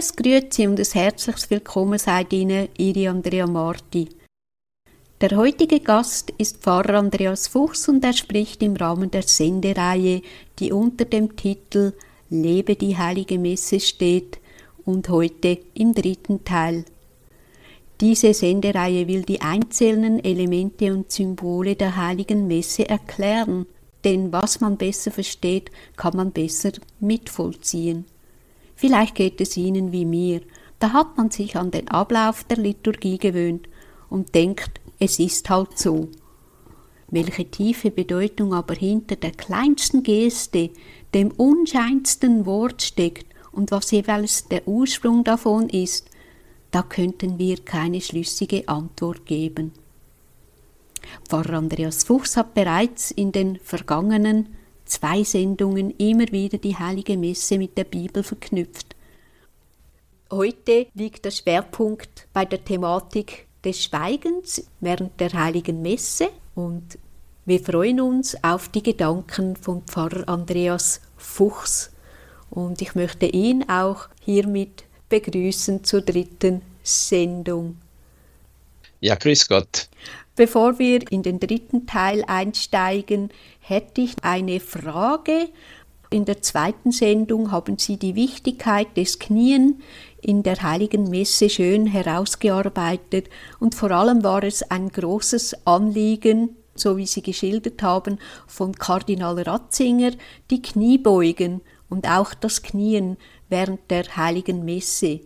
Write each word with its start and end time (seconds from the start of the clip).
Grüßt 0.00 0.54
Sie 0.54 0.66
und 0.66 0.80
ein 0.80 0.86
herzliches 0.86 1.50
Willkommen 1.50 1.98
seid 1.98 2.32
Ihnen, 2.32 2.68
Ihre 2.78 3.10
Andrea 3.10 3.46
Marti. 3.46 4.08
Der 5.20 5.36
heutige 5.36 5.80
Gast 5.80 6.32
ist 6.38 6.62
Pfarrer 6.62 6.94
Andreas 6.94 7.48
Fuchs 7.48 7.86
und 7.86 8.02
er 8.02 8.14
spricht 8.14 8.62
im 8.62 8.76
Rahmen 8.76 9.10
der 9.10 9.24
Sendereihe, 9.24 10.22
die 10.58 10.72
unter 10.72 11.04
dem 11.04 11.36
Titel 11.36 11.92
Lebe 12.30 12.76
die 12.76 12.96
heilige 12.96 13.38
Messe 13.38 13.78
steht 13.78 14.38
und 14.86 15.10
heute 15.10 15.58
im 15.74 15.92
dritten 15.92 16.44
Teil. 16.44 16.86
Diese 18.00 18.32
Sendereihe 18.32 19.06
will 19.06 19.24
die 19.24 19.42
einzelnen 19.42 20.24
Elemente 20.24 20.94
und 20.94 21.12
Symbole 21.12 21.76
der 21.76 21.96
heiligen 21.96 22.46
Messe 22.46 22.88
erklären, 22.88 23.66
denn 24.04 24.32
was 24.32 24.60
man 24.60 24.78
besser 24.78 25.10
versteht, 25.10 25.70
kann 25.98 26.16
man 26.16 26.32
besser 26.32 26.72
mitvollziehen. 27.00 28.06
Vielleicht 28.80 29.14
geht 29.14 29.42
es 29.42 29.58
Ihnen 29.58 29.92
wie 29.92 30.06
mir, 30.06 30.40
da 30.78 30.94
hat 30.94 31.18
man 31.18 31.30
sich 31.30 31.54
an 31.54 31.70
den 31.70 31.88
Ablauf 31.88 32.44
der 32.44 32.56
Liturgie 32.56 33.18
gewöhnt 33.18 33.68
und 34.08 34.34
denkt, 34.34 34.80
es 34.98 35.18
ist 35.18 35.50
halt 35.50 35.78
so. 35.78 36.08
Welche 37.08 37.44
tiefe 37.44 37.90
Bedeutung 37.90 38.54
aber 38.54 38.72
hinter 38.74 39.16
der 39.16 39.32
kleinsten 39.32 40.02
Geste, 40.02 40.70
dem 41.12 41.30
unscheinsten 41.32 42.46
Wort 42.46 42.80
steckt 42.80 43.26
und 43.52 43.70
was 43.70 43.90
jeweils 43.90 44.48
der 44.48 44.66
Ursprung 44.66 45.24
davon 45.24 45.68
ist, 45.68 46.08
da 46.70 46.80
könnten 46.82 47.38
wir 47.38 47.58
keine 47.58 48.00
schlüssige 48.00 48.66
Antwort 48.66 49.26
geben. 49.26 49.72
Pfarrer 51.28 51.58
Andreas 51.58 52.04
Fuchs 52.04 52.38
hat 52.38 52.54
bereits 52.54 53.10
in 53.10 53.30
den 53.30 53.58
vergangenen 53.58 54.56
zwei 54.90 55.22
Sendungen 55.24 55.90
immer 55.98 56.30
wieder 56.32 56.58
die 56.58 56.76
heilige 56.76 57.16
Messe 57.16 57.58
mit 57.58 57.78
der 57.78 57.84
Bibel 57.84 58.22
verknüpft. 58.22 58.96
Heute 60.30 60.86
liegt 60.94 61.24
der 61.24 61.30
Schwerpunkt 61.30 62.28
bei 62.32 62.44
der 62.44 62.64
Thematik 62.64 63.46
des 63.64 63.82
Schweigens 63.84 64.64
während 64.80 65.18
der 65.20 65.32
heiligen 65.32 65.82
Messe 65.82 66.28
und 66.54 66.98
wir 67.46 67.60
freuen 67.60 68.00
uns 68.00 68.36
auf 68.44 68.68
die 68.68 68.82
Gedanken 68.82 69.56
von 69.56 69.82
Pfarrer 69.82 70.28
Andreas 70.28 71.00
Fuchs 71.16 71.90
und 72.50 72.80
ich 72.82 72.94
möchte 72.94 73.26
ihn 73.26 73.68
auch 73.68 74.08
hiermit 74.20 74.84
begrüßen 75.08 75.82
zur 75.84 76.02
dritten 76.02 76.62
Sendung. 76.82 77.76
Ja, 79.00 79.14
grüß 79.14 79.48
Gott. 79.48 79.88
Bevor 80.36 80.78
wir 80.78 81.10
in 81.10 81.22
den 81.22 81.40
dritten 81.40 81.86
Teil 81.86 82.24
einsteigen, 82.26 83.30
hätte 83.60 84.00
ich 84.00 84.14
eine 84.22 84.60
Frage. 84.60 85.48
In 86.12 86.24
der 86.24 86.42
zweiten 86.42 86.92
Sendung 86.92 87.52
haben 87.52 87.78
Sie 87.78 87.96
die 87.96 88.14
Wichtigkeit 88.14 88.96
des 88.96 89.18
Knien 89.18 89.80
in 90.22 90.42
der 90.42 90.62
heiligen 90.62 91.08
Messe 91.08 91.48
schön 91.48 91.86
herausgearbeitet 91.86 93.28
und 93.58 93.74
vor 93.74 93.90
allem 93.90 94.24
war 94.24 94.42
es 94.42 94.62
ein 94.70 94.88
großes 94.88 95.66
Anliegen, 95.66 96.56
so 96.74 96.96
wie 96.96 97.06
Sie 97.06 97.22
geschildert 97.22 97.82
haben, 97.82 98.18
von 98.46 98.74
Kardinal 98.74 99.40
Ratzinger, 99.40 100.12
die 100.50 100.62
Kniebeugen 100.62 101.60
und 101.88 102.08
auch 102.08 102.34
das 102.34 102.62
Knien 102.62 103.16
während 103.48 103.90
der 103.90 104.16
heiligen 104.16 104.64
Messe. 104.64 105.20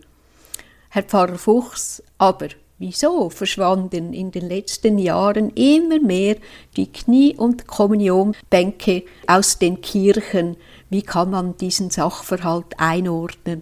Herr 0.89 1.03
Pfarrer 1.03 1.37
Fuchs, 1.37 2.03
aber 2.17 2.49
Wieso 2.77 3.29
verschwanden 3.29 4.13
in 4.13 4.31
den 4.31 4.49
letzten 4.49 4.97
Jahren 4.97 5.49
immer 5.51 5.99
mehr 6.01 6.35
die 6.75 6.91
Knie- 6.91 7.35
und 7.35 7.67
Kommunionbänke 7.67 9.03
aus 9.27 9.59
den 9.59 9.79
Kirchen? 9.79 10.57
Wie 10.89 11.01
kann 11.01 11.31
man 11.31 11.57
diesen 11.57 11.89
Sachverhalt 11.89 12.77
einordnen? 12.77 13.61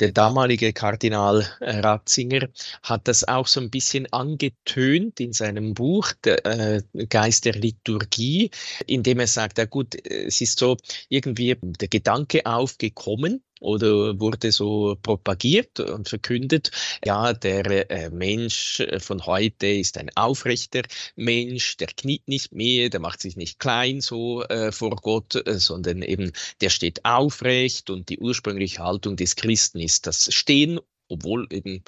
der 0.00 0.12
damalige 0.12 0.72
Kardinal 0.72 1.46
Ratzinger 1.60 2.48
hat 2.82 3.08
das 3.08 3.26
auch 3.26 3.46
so 3.46 3.60
ein 3.60 3.70
bisschen 3.70 4.10
angetönt 4.12 5.18
in 5.18 5.32
seinem 5.32 5.74
Buch 5.74 6.12
der 6.24 6.44
äh, 6.46 6.82
Geist 7.08 7.44
der 7.46 7.54
Liturgie, 7.54 8.50
indem 8.86 9.20
er 9.20 9.26
sagt, 9.26 9.58
ja 9.58 9.64
gut, 9.64 9.94
es 10.06 10.40
ist 10.40 10.58
so 10.58 10.76
irgendwie 11.08 11.56
der 11.60 11.88
Gedanke 11.88 12.46
aufgekommen, 12.46 13.42
oder 13.62 14.18
wurde 14.20 14.52
so 14.52 14.96
propagiert 15.02 15.80
und 15.80 16.08
verkündet, 16.08 16.70
ja, 17.04 17.32
der 17.32 17.90
äh, 17.90 18.10
Mensch 18.10 18.82
von 18.98 19.24
heute 19.26 19.68
ist 19.68 19.98
ein 19.98 20.10
aufrechter 20.16 20.82
Mensch, 21.16 21.76
der 21.76 21.88
kniet 21.88 22.26
nicht 22.28 22.52
mehr, 22.52 22.90
der 22.90 23.00
macht 23.00 23.20
sich 23.20 23.36
nicht 23.36 23.58
klein 23.58 24.00
so 24.00 24.42
äh, 24.44 24.72
vor 24.72 24.96
Gott, 24.96 25.34
äh, 25.46 25.58
sondern 25.58 26.02
eben 26.02 26.32
der 26.60 26.70
steht 26.70 27.04
aufrecht 27.04 27.90
und 27.90 28.08
die 28.08 28.18
ursprüngliche 28.18 28.82
Haltung 28.82 29.16
des 29.16 29.36
Christen 29.36 29.78
ist 29.78 30.06
das 30.06 30.32
Stehen 30.34 30.80
obwohl 31.12 31.46
eben 31.50 31.82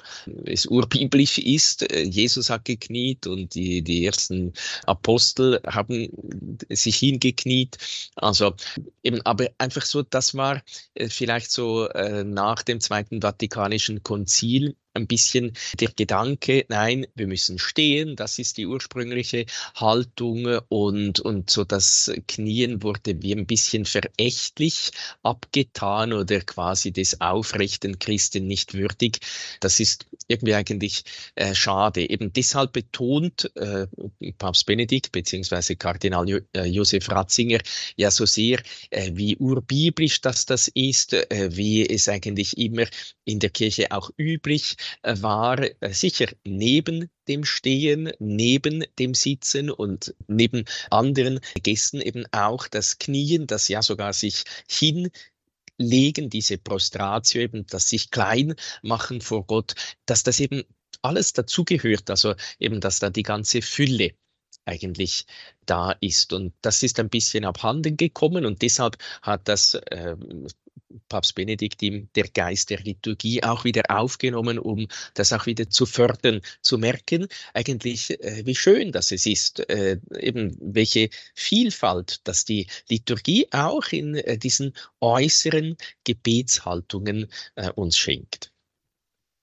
es 0.45 0.65
urbiblisch 0.65 1.37
ist. 1.37 1.91
Äh, 1.91 2.03
Jesus 2.03 2.49
hat 2.49 2.65
gekniet 2.65 3.27
und 3.27 3.55
die, 3.55 3.81
die 3.81 4.05
ersten 4.05 4.53
Apostel 4.85 5.59
haben 5.65 6.09
sich 6.69 6.97
hingekniet. 6.97 7.77
Also 8.15 8.55
eben, 9.03 9.21
aber 9.25 9.49
einfach 9.57 9.85
so, 9.85 10.03
das 10.03 10.35
war 10.35 10.61
äh, 10.93 11.09
vielleicht 11.09 11.51
so 11.51 11.87
äh, 11.89 12.23
nach 12.23 12.63
dem 12.63 12.79
Zweiten 12.79 13.21
Vatikanischen 13.21 14.03
Konzil 14.03 14.75
ein 14.95 15.07
bisschen 15.07 15.53
der 15.79 15.89
Gedanke, 15.89 16.65
nein, 16.69 17.05
wir 17.15 17.27
müssen 17.27 17.59
stehen, 17.59 18.15
das 18.15 18.39
ist 18.39 18.57
die 18.57 18.65
ursprüngliche 18.65 19.45
Haltung 19.75 20.45
und, 20.69 21.19
und 21.19 21.49
so 21.49 21.63
das 21.63 22.11
Knien 22.27 22.81
wurde 22.81 23.21
wie 23.21 23.33
ein 23.33 23.45
bisschen 23.45 23.85
verächtlich 23.85 24.91
abgetan 25.23 26.13
oder 26.13 26.39
quasi 26.41 26.91
des 26.91 27.21
aufrechten 27.21 27.99
Christen 27.99 28.47
nicht 28.47 28.73
würdig. 28.73 29.19
Das 29.59 29.79
ist 29.79 30.05
irgendwie 30.27 30.55
eigentlich 30.55 31.03
äh, 31.35 31.53
schade. 31.53 32.09
Eben 32.09 32.31
deshalb 32.33 32.73
betont 32.73 33.51
äh, 33.55 33.87
Papst 34.37 34.65
Benedikt 34.65 35.11
bzw. 35.11 35.75
Kardinal 35.75 36.27
jo 36.27 36.39
äh, 36.53 36.65
Josef 36.65 37.09
Ratzinger 37.09 37.59
ja 37.95 38.11
so 38.11 38.25
sehr, 38.25 38.61
äh, 38.89 39.11
wie 39.13 39.37
urbiblisch 39.37 40.21
das 40.21 40.45
das 40.45 40.69
ist, 40.69 41.13
äh, 41.13 41.49
wie 41.51 41.87
es 41.87 42.07
eigentlich 42.07 42.57
immer 42.57 42.85
in 43.25 43.39
der 43.39 43.49
Kirche 43.49 43.91
auch 43.91 44.09
üblich 44.17 44.75
äh, 44.77 44.84
war, 45.03 45.65
sicher 45.91 46.27
neben 46.43 47.09
dem 47.27 47.43
Stehen, 47.43 48.11
neben 48.19 48.85
dem 48.99 49.13
Sitzen 49.13 49.69
und 49.69 50.13
neben 50.27 50.65
anderen 50.89 51.39
Gästen 51.61 52.01
eben 52.01 52.25
auch 52.31 52.67
das 52.67 52.97
Knien, 52.97 53.47
das 53.47 53.67
ja 53.67 53.81
sogar 53.81 54.13
sich 54.13 54.43
hin 54.69 55.09
legen, 55.77 56.29
diese 56.29 56.57
Prostratio 56.57 57.41
eben, 57.41 57.65
das 57.67 57.89
sich 57.89 58.11
klein 58.11 58.55
machen 58.81 59.21
vor 59.21 59.45
Gott, 59.45 59.75
dass 60.05 60.23
das 60.23 60.39
eben 60.39 60.63
alles 61.01 61.33
dazugehört, 61.33 62.09
also 62.09 62.35
eben, 62.59 62.79
dass 62.81 62.99
da 62.99 63.09
die 63.09 63.23
ganze 63.23 63.61
Fülle 63.61 64.13
eigentlich 64.65 65.25
da 65.65 65.91
ist. 65.99 66.33
Und 66.33 66.53
das 66.61 66.83
ist 66.83 66.99
ein 66.99 67.09
bisschen 67.09 67.45
abhanden 67.45 67.97
gekommen 67.97 68.45
und 68.45 68.61
deshalb 68.61 68.97
hat 69.21 69.47
das 69.47 69.75
äh, 69.75 70.15
Papst 71.09 71.35
Benedikt 71.35 71.81
ihm 71.81 72.09
der 72.15 72.27
Geist 72.27 72.69
der 72.69 72.79
Liturgie 72.79 73.43
auch 73.43 73.63
wieder 73.63 73.83
aufgenommen, 73.89 74.59
um 74.59 74.87
das 75.13 75.33
auch 75.33 75.45
wieder 75.45 75.69
zu 75.69 75.85
fördern, 75.85 76.41
zu 76.61 76.77
merken, 76.77 77.27
eigentlich, 77.53 78.11
äh, 78.23 78.45
wie 78.45 78.55
schön 78.55 78.91
das 78.91 79.11
es 79.11 79.25
ist, 79.25 79.67
äh, 79.69 79.99
eben 80.19 80.55
welche 80.59 81.09
Vielfalt, 81.33 82.21
dass 82.27 82.45
die 82.45 82.67
Liturgie 82.89 83.47
auch 83.51 83.87
in 83.91 84.15
äh, 84.15 84.37
diesen 84.37 84.73
äußeren 85.01 85.77
Gebetshaltungen 86.03 87.27
äh, 87.55 87.71
uns 87.71 87.97
schenkt. 87.97 88.51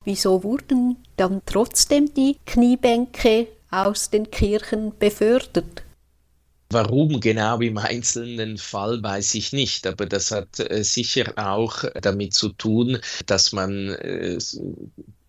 Wieso 0.04 0.42
wurden 0.42 0.96
dann 1.16 1.42
trotzdem 1.46 2.12
die 2.12 2.38
Kniebänke 2.44 3.46
aus 3.72 4.10
den 4.10 4.30
Kirchen 4.30 4.96
befördert? 4.98 5.82
Warum 6.70 7.20
genau 7.20 7.60
im 7.60 7.76
einzelnen 7.76 8.56
Fall, 8.56 9.02
weiß 9.02 9.34
ich 9.34 9.52
nicht, 9.52 9.86
aber 9.86 10.06
das 10.06 10.30
hat 10.30 10.58
äh, 10.58 10.82
sicher 10.84 11.32
auch 11.36 11.84
damit 12.00 12.32
zu 12.32 12.48
tun, 12.50 12.98
dass 13.26 13.52
man 13.52 13.90
äh, 13.90 14.38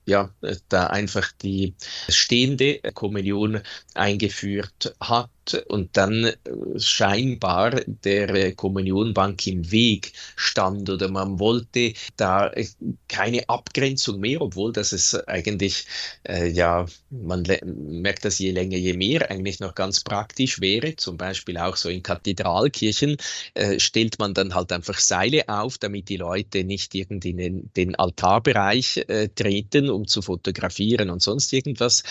ja, 0.06 0.30
da 0.70 0.88
einfach 0.88 1.32
die 1.42 1.76
stehende 2.10 2.80
Kommunion 2.94 3.62
eingeführt 3.94 4.96
hat 5.00 5.30
und 5.68 5.98
dann 5.98 6.26
äh, 6.26 6.34
scheinbar 6.78 7.72
der 7.86 8.30
äh, 8.30 8.52
Kommunionbank 8.54 9.46
im 9.48 9.72
Weg 9.72 10.14
stand 10.36 10.90
oder 10.90 11.10
man 11.10 11.40
wollte 11.40 11.94
da 12.16 12.48
äh, 12.48 12.68
keine 13.08 13.48
Abgrenzung 13.50 14.20
mehr, 14.20 14.42
obwohl 14.42 14.72
das 14.72 14.92
es 14.94 15.16
eigentlich, 15.28 15.86
äh, 16.28 16.48
ja, 16.50 16.86
man 17.10 17.44
merkt 17.64 18.26
das 18.26 18.40
je 18.40 18.52
länger, 18.52 18.78
je 18.78 18.94
mehr 18.94 19.30
eigentlich 19.30 19.60
noch 19.60 19.76
ganz 19.76 20.02
praktisch 20.02 20.62
wäre. 20.62 20.96
Zum 20.96 21.18
Beispiel 21.18 21.58
auch 21.58 21.76
so 21.76 21.90
in 21.90 22.04
Kathedralkirchen 22.04 23.18
äh, 23.54 23.80
stellt 23.80 24.20
man 24.20 24.34
dann 24.34 24.56
halt 24.56 24.72
einfach 24.72 24.98
Seile 25.00 25.50
auf, 25.50 25.78
damit 25.78 26.10
die 26.10 26.18
Leute 26.18 26.64
nicht 26.64 26.96
irgendwie 26.96 27.32
in 27.32 27.38
den, 27.38 27.74
den 27.76 27.96
Altarbereich 27.96 28.98
äh, 29.08 29.28
treten, 29.28 29.90
um 29.90 30.08
zu 30.08 30.22
fotografieren 30.22 31.10
und 31.10 31.22
sonst 31.22 31.52
irgendwas 31.54 32.04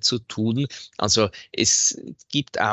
zu 0.00 0.18
tun. 0.18 0.66
Also 0.96 1.28
es 1.52 2.00
gibt 2.30 2.60
auch 2.60 2.65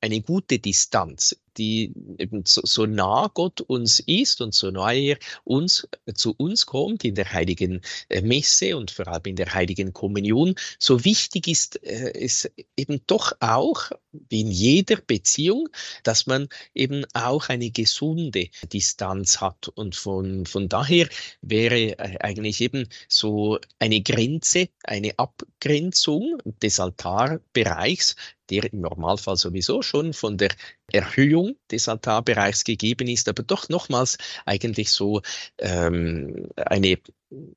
eine 0.00 0.20
gute 0.20 0.58
Distanz, 0.58 1.36
die 1.56 1.92
eben 2.18 2.44
so, 2.46 2.60
so 2.64 2.86
nah 2.86 3.30
Gott 3.32 3.60
uns 3.62 4.00
ist 4.00 4.40
und 4.40 4.54
so 4.54 4.70
nah 4.70 4.92
er 4.92 5.18
uns 5.44 5.88
zu 6.14 6.34
uns 6.36 6.66
kommt 6.66 7.04
in 7.04 7.14
der 7.14 7.32
heiligen 7.32 7.80
äh, 8.08 8.20
Messe 8.20 8.76
und 8.76 8.90
vor 8.90 9.08
allem 9.08 9.22
in 9.24 9.36
der 9.36 9.52
heiligen 9.54 9.92
Kommunion. 9.92 10.54
So 10.78 11.04
wichtig 11.04 11.48
ist 11.48 11.82
äh, 11.82 12.12
es 12.14 12.50
eben 12.76 13.00
doch 13.06 13.32
auch, 13.40 13.90
wie 14.12 14.42
in 14.42 14.50
jeder 14.50 14.96
Beziehung, 14.96 15.68
dass 16.02 16.26
man 16.26 16.48
eben 16.74 17.04
auch 17.14 17.48
eine 17.48 17.70
gesunde 17.70 18.48
Distanz 18.72 19.40
hat. 19.40 19.68
Und 19.68 19.96
von, 19.96 20.46
von 20.46 20.68
daher 20.68 21.08
wäre 21.40 21.98
äh, 21.98 22.18
eigentlich 22.20 22.60
eben 22.60 22.88
so 23.08 23.58
eine 23.78 24.02
Grenze, 24.02 24.68
eine 24.84 25.18
Abgrenzung 25.18 26.38
des 26.62 26.80
Altarbereichs 26.80 28.14
der 28.50 28.72
im 28.72 28.80
Normalfall 28.80 29.36
sowieso 29.36 29.82
schon 29.82 30.12
von 30.12 30.36
der 30.36 30.50
Erhöhung 30.92 31.56
des 31.70 31.88
Altarbereichs 31.88 32.64
gegeben 32.64 33.08
ist, 33.08 33.28
aber 33.28 33.42
doch 33.42 33.68
nochmals 33.68 34.18
eigentlich 34.44 34.90
so 34.90 35.22
ähm, 35.58 36.48
eine 36.56 36.98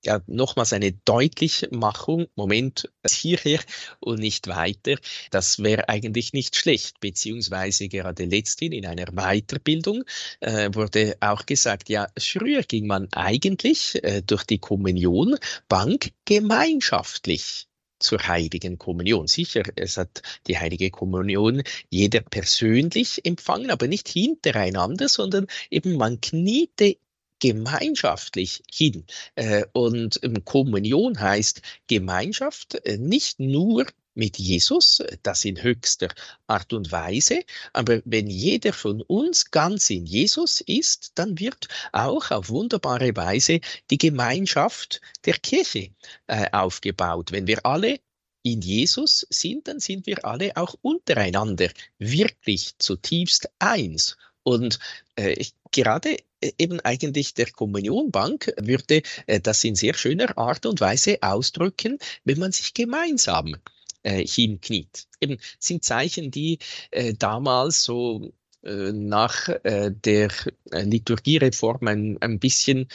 ja, 0.03 0.21
nochmals 0.27 0.74
eine 0.74 0.91
Deutlichmachung, 0.91 2.27
Moment, 2.36 2.89
hierher 3.07 3.59
und 4.00 4.19
nicht 4.19 4.47
weiter, 4.47 4.95
das 5.31 5.59
wäre 5.59 5.89
eigentlich 5.89 6.33
nicht 6.33 6.56
schlecht, 6.56 7.00
beziehungsweise 7.00 7.88
gerade 7.88 8.25
letzthin 8.25 8.71
in 8.71 8.85
einer 8.85 9.06
Weiterbildung 9.13 10.03
äh, 10.39 10.69
wurde 10.74 11.18
auch 11.19 11.45
gesagt, 11.45 11.89
ja, 11.89 12.07
früher 12.18 12.63
ging 12.63 12.88
man 12.88 13.07
eigentlich 13.13 14.03
äh, 14.03 14.21
durch 14.21 14.44
die 14.44 14.59
Kommunionbank 14.59 16.12
gemeinschaftlich 16.25 17.69
zur 18.00 18.28
heiligen 18.28 18.78
Kommunion. 18.78 19.28
Sicher, 19.28 19.63
es 19.75 19.98
hat 19.98 20.22
die 20.48 20.57
heilige 20.57 20.90
Kommunion 20.90 21.63
jeder 21.90 22.22
persönlich 22.22 23.25
empfangen, 23.25 23.72
aber 23.72 23.88
nicht 23.88 24.07
hintereinander, 24.07 25.10
sondern 25.10 25.48
eben 25.69 25.96
man 25.96 26.22
kniete 26.22 26.98
gemeinschaftlich 27.40 28.63
hin. 28.72 29.06
Äh, 29.36 29.66
und 29.74 30.19
Kommunion 30.46 31.19
heißt 31.19 31.62
Gemeinschaft 31.88 32.75
äh, 32.86 32.98
nicht 32.98 33.40
nur 33.40 33.86
mit 34.19 34.38
Jesus, 34.38 35.01
das 35.24 35.45
in 35.45 35.63
höchster 35.63 36.10
Art 36.45 36.74
und 36.74 36.92
Weise. 36.92 37.39
Aber 37.71 38.01
wenn 38.04 38.27
jeder 38.27 38.74
von 38.74 39.01
uns 39.01 39.50
ganz 39.50 39.89
in 39.89 40.06
Jesus 40.06 40.62
ist, 40.62 41.13
dann 41.16 41.39
wird 41.39 41.69
auch 41.94 42.30
auf 42.30 42.50
wunderbare 42.50 43.16
Weise 43.16 43.62
die 43.89 43.98
Gemeinschaft 43.98 45.01
der 45.25 45.36
Kirche 45.36 45.92
äh, 46.27 46.51
aufgebaut. 46.51 47.31
Wenn 47.31 47.48
wir 47.48 47.66
alle 47.66 48.00
in 48.44 48.62
Jesus 48.62 49.25
sind, 49.30 49.69
dann 49.69 49.80
sind 49.80 50.06
wir 50.06 50.25
alle 50.25 50.56
auch 50.57 50.75
untereinander 50.81 51.69
wirklich 51.98 52.77
zutiefst 52.77 53.50
eins. 53.60 54.18
Und 54.44 54.80
äh, 55.16 55.45
gerade 55.71 56.18
äh, 56.42 56.51
eben 56.57 56.81
eigentlich 56.81 57.33
der 57.36 57.51
Kommunionbank 57.51 58.54
würde 58.57 59.01
äh, 59.27 59.39
das 59.39 59.63
in 59.63 59.75
sehr 59.75 59.94
schöner 59.94 60.38
Art 60.38 60.66
und 60.66 60.81
Weise 60.81 61.19
ausdrücken, 61.21 62.00
wenn 62.25 62.39
man 62.39 62.51
sich 62.51 62.74
gemeinsam 62.74 63.56
äh, 64.04 64.25
hinkniet. 64.25 65.07
Eben 65.19 65.38
sind 65.60 65.84
Zeichen, 65.84 66.31
die 66.31 66.60
äh, 66.92 67.13
damals 67.13 67.84
so 67.84 68.31
äh, 68.63 68.92
nach 68.92 69.50
äh, 69.63 69.92
der 69.92 70.30
Liturgiereform 70.72 71.88
ein, 71.88 72.18
ein 72.22 72.40
bisschen 72.40 72.84
äh, 72.84 72.86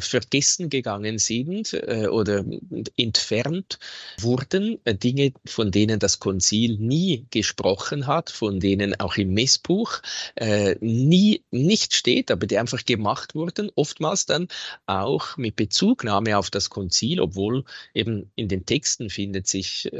vergessen 0.00 0.70
gegangen 0.70 1.18
sind 1.18 1.74
äh, 1.74 2.06
oder 2.08 2.44
entfernt 2.96 3.78
wurden, 4.18 4.78
äh, 4.84 4.94
Dinge, 4.94 5.32
von 5.44 5.70
denen 5.70 5.98
das 5.98 6.18
Konzil 6.18 6.78
nie 6.78 7.26
gesprochen 7.30 8.06
hat, 8.06 8.30
von 8.30 8.60
denen 8.60 8.98
auch 9.00 9.16
im 9.16 9.34
Messbuch 9.34 10.00
äh, 10.36 10.76
nie 10.80 11.42
nicht 11.50 11.94
steht, 11.94 12.30
aber 12.30 12.46
die 12.46 12.58
einfach 12.58 12.84
gemacht 12.84 13.34
wurden, 13.34 13.70
oftmals 13.74 14.26
dann 14.26 14.48
auch 14.86 15.36
mit 15.36 15.56
Bezugnahme 15.56 16.38
auf 16.38 16.50
das 16.50 16.70
Konzil, 16.70 17.20
obwohl 17.20 17.64
eben 17.94 18.30
in 18.34 18.48
den 18.48 18.66
Texten 18.66 19.10
findet 19.10 19.46
sich 19.46 19.90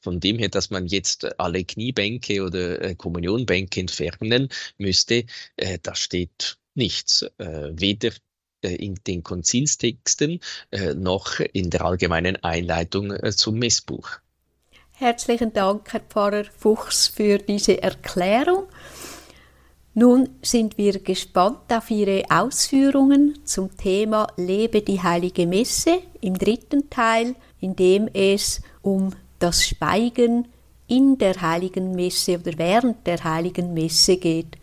von 0.00 0.20
dem 0.20 0.38
her, 0.38 0.48
dass 0.48 0.70
man 0.70 0.86
jetzt 0.86 1.38
alle 1.38 1.64
Kniebänke 1.64 2.42
oder 2.42 2.94
Kommunionbänke 2.94 3.80
entfernen 3.80 4.48
müsste, 4.78 5.24
da 5.82 5.94
steht 5.94 6.58
nichts, 6.74 7.24
weder 7.38 8.10
in 8.68 8.98
den 9.06 9.22
Konzilstexten 9.22 10.40
äh, 10.70 10.94
noch 10.94 11.40
in 11.40 11.70
der 11.70 11.84
allgemeinen 11.84 12.36
Einleitung 12.42 13.12
äh, 13.12 13.32
zum 13.32 13.58
Messbuch. 13.58 14.08
Herzlichen 14.92 15.52
Dank, 15.52 15.92
Herr 15.92 16.00
Pfarrer 16.00 16.44
Fuchs, 16.56 17.08
für 17.08 17.38
diese 17.38 17.82
Erklärung. 17.82 18.64
Nun 19.94 20.30
sind 20.40 20.78
wir 20.78 21.00
gespannt 21.00 21.70
auf 21.70 21.90
Ihre 21.90 22.24
Ausführungen 22.30 23.40
zum 23.44 23.76
Thema 23.76 24.26
Lebe 24.36 24.80
die 24.80 25.02
heilige 25.02 25.46
Messe 25.46 25.98
im 26.20 26.38
dritten 26.38 26.88
Teil, 26.88 27.34
in 27.60 27.76
dem 27.76 28.08
es 28.14 28.62
um 28.80 29.10
das 29.38 29.66
Schweigen 29.66 30.48
in 30.86 31.18
der 31.18 31.40
heiligen 31.40 31.94
Messe 31.94 32.38
oder 32.38 32.52
während 32.56 33.06
der 33.06 33.22
heiligen 33.22 33.74
Messe 33.74 34.16
geht. 34.16 34.56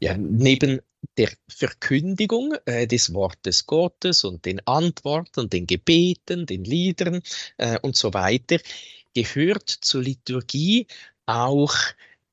Ja, 0.00 0.16
neben 0.18 0.80
der 1.16 1.30
Verkündigung 1.48 2.54
äh, 2.66 2.86
des 2.86 3.12
Wortes 3.14 3.66
Gottes 3.66 4.24
und 4.24 4.44
den 4.44 4.66
Antworten, 4.66 5.48
den 5.48 5.66
Gebeten, 5.66 6.46
den 6.46 6.64
Liedern 6.64 7.22
äh, 7.56 7.78
und 7.80 7.96
so 7.96 8.14
weiter, 8.14 8.58
gehört 9.14 9.68
zur 9.68 10.02
Liturgie 10.02 10.86
auch 11.26 11.74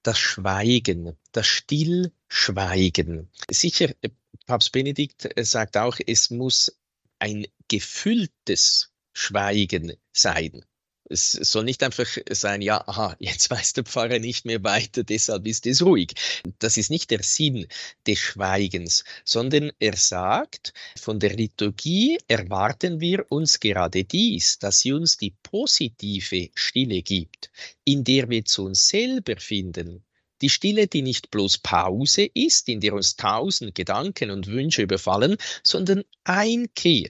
das 0.04 0.18
Schweigen, 0.18 1.16
das 1.32 1.48
Stillschweigen. 1.48 3.30
Sicher, 3.50 3.90
äh, 4.02 4.10
Papst 4.48 4.72
Benedikt 4.72 5.30
äh, 5.38 5.44
sagt 5.44 5.78
auch, 5.78 5.98
es 6.06 6.30
muss 6.30 6.76
ein 7.20 7.46
gefülltes 7.68 8.92
Schweigen 9.14 9.94
sein. 10.12 10.66
Es 11.12 11.34
soll 11.34 11.66
nicht 11.66 11.84
einfach 11.84 12.08
sein, 12.30 12.62
ja, 12.62 12.88
aha, 12.88 13.18
jetzt 13.20 13.52
weiß 13.52 13.74
der 13.74 13.84
Pfarrer 13.84 14.20
nicht 14.20 14.46
mehr 14.46 14.64
weiter, 14.64 15.04
deshalb 15.04 15.46
ist 15.46 15.66
es 15.66 15.82
ruhig. 15.82 16.14
Das 16.60 16.78
ist 16.78 16.90
nicht 16.90 17.12
der 17.12 17.22
Sinn 17.22 17.68
des 18.08 18.18
Schweigens, 18.18 19.04
sondern 19.26 19.74
er 19.80 19.98
sagt, 19.98 20.74
von 20.98 21.20
der 21.20 21.34
Liturgie 21.34 22.18
erwarten 22.30 23.02
wir 23.02 23.30
uns 23.30 23.60
gerade 23.60 24.06
dies, 24.06 24.58
dass 24.60 24.80
sie 24.80 24.94
uns 24.94 25.18
die 25.18 25.34
positive 25.44 26.50
Stille 26.56 27.02
gibt, 27.02 27.52
in 27.84 28.06
der 28.06 28.30
wir 28.30 28.46
zu 28.46 28.64
uns 28.64 28.88
selber 28.88 29.36
finden, 29.36 30.06
die 30.42 30.50
Stille, 30.50 30.88
die 30.88 31.02
nicht 31.02 31.30
bloß 31.30 31.58
Pause 31.58 32.24
ist, 32.34 32.70
in 32.70 32.80
der 32.80 32.94
uns 32.94 33.18
tausend 33.18 33.76
Gedanken 33.76 34.32
und 34.32 34.48
Wünsche 34.48 34.82
überfallen, 34.82 35.36
sondern 35.62 36.06
Einkehr, 36.24 37.10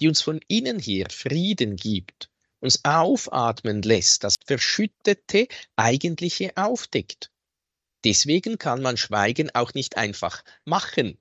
die 0.00 0.08
uns 0.08 0.22
von 0.22 0.40
innen 0.48 0.78
her 0.78 1.08
Frieden 1.10 1.76
gibt 1.76 2.30
uns 2.66 2.84
aufatmen 2.84 3.80
lässt, 3.82 4.24
das 4.24 4.34
Verschüttete 4.44 5.46
Eigentliche 5.76 6.52
aufdeckt. 6.56 7.30
Deswegen 8.04 8.58
kann 8.58 8.82
man 8.82 8.96
Schweigen 8.96 9.54
auch 9.54 9.72
nicht 9.74 9.96
einfach 9.96 10.42
machen, 10.64 11.18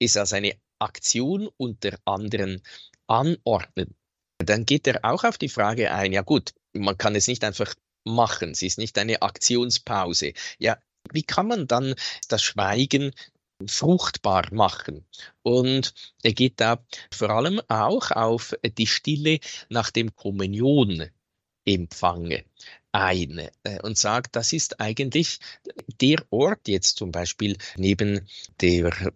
es 0.00 0.16
als 0.16 0.32
eine 0.32 0.56
Aktion 0.80 1.48
unter 1.56 1.96
anderen 2.04 2.62
anordnen. 3.06 3.94
Dann 4.38 4.66
geht 4.66 4.88
er 4.88 5.04
auch 5.04 5.22
auf 5.22 5.38
die 5.38 5.48
Frage 5.48 5.92
ein, 5.92 6.12
ja 6.12 6.22
gut, 6.22 6.52
man 6.72 6.98
kann 6.98 7.14
es 7.14 7.28
nicht 7.28 7.44
einfach 7.44 7.74
machen, 8.04 8.50
es 8.50 8.62
ist 8.62 8.78
nicht 8.78 8.98
eine 8.98 9.22
Aktionspause. 9.22 10.32
Ja, 10.58 10.78
wie 11.12 11.22
kann 11.22 11.46
man 11.46 11.68
dann 11.68 11.94
das 12.26 12.42
Schweigen 12.42 13.12
fruchtbar 13.68 14.48
machen. 14.52 15.04
Und 15.42 15.94
er 16.22 16.32
geht 16.32 16.60
da 16.60 16.84
vor 17.12 17.30
allem 17.30 17.60
auch 17.68 18.10
auf 18.10 18.54
die 18.78 18.86
Stille 18.86 19.38
nach 19.68 19.90
dem 19.90 20.14
Kommunionempfang 20.14 22.42
ein 22.92 23.48
äh, 23.64 23.80
und 23.82 23.98
sagt, 23.98 24.36
das 24.36 24.52
ist 24.52 24.80
eigentlich 24.80 25.40
der 26.00 26.24
Ort 26.30 26.68
jetzt 26.68 26.98
zum 26.98 27.10
Beispiel 27.10 27.56
neben 27.76 28.28
der 28.60 29.12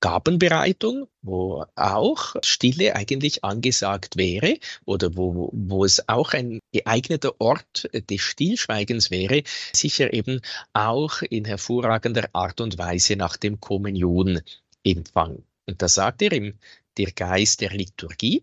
Gabenbereitung, 0.00 1.08
wo 1.22 1.64
auch 1.74 2.36
Stille 2.42 2.94
eigentlich 2.96 3.44
angesagt 3.44 4.16
wäre 4.16 4.58
oder 4.84 5.16
wo, 5.16 5.50
wo 5.52 5.84
es 5.84 6.08
auch 6.08 6.32
ein 6.32 6.60
geeigneter 6.72 7.40
Ort 7.40 7.88
des 7.92 8.20
Stillschweigens 8.20 9.10
wäre, 9.10 9.42
sicher 9.72 10.12
eben 10.12 10.40
auch 10.72 11.22
in 11.22 11.44
hervorragender 11.44 12.28
Art 12.32 12.60
und 12.60 12.78
Weise 12.78 13.16
nach 13.16 13.36
dem 13.36 13.60
Kommunionempfang. 13.60 15.42
Und 15.66 15.82
da 15.82 15.88
sagt 15.88 16.22
er 16.22 16.32
ihm, 16.32 16.58
der 16.96 17.12
Geist 17.12 17.60
der 17.60 17.70
Liturgie, 17.70 18.42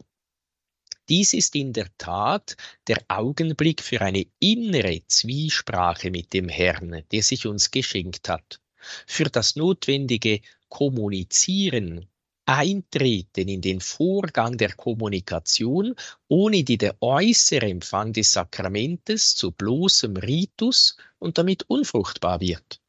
dies 1.10 1.34
ist 1.34 1.56
in 1.56 1.74
der 1.74 1.88
Tat 1.98 2.56
der 2.88 3.04
Augenblick 3.10 3.82
für 3.82 4.00
eine 4.02 4.26
innere 4.40 5.02
Zwiesprache 5.08 6.12
mit 6.12 6.34
dem 6.34 6.48
Herrn, 6.48 7.04
der 7.12 7.24
sich 7.24 7.46
uns 7.46 7.72
geschenkt 7.72 8.30
hat, 8.30 8.62
für 9.06 9.26
das 9.26 9.56
notwendige 9.56 10.40
Kommunizieren 10.74 12.08
Eintreten 12.46 13.48
in 13.48 13.62
den 13.62 13.80
Vorgang 13.80 14.58
der 14.58 14.74
Kommunikation, 14.74 15.94
ohne 16.28 16.64
die 16.64 16.80
der 16.80 16.98
äußere 17.00 17.68
Empfang 17.68 18.12
des 18.12 18.32
Sakramentes 18.32 19.36
zu 19.36 19.52
bloßem 19.52 20.18
Ritus 20.18 20.98
und 21.20 21.38
damit 21.38 21.70
unfruchtbar 21.70 22.42
wird. 22.42 22.82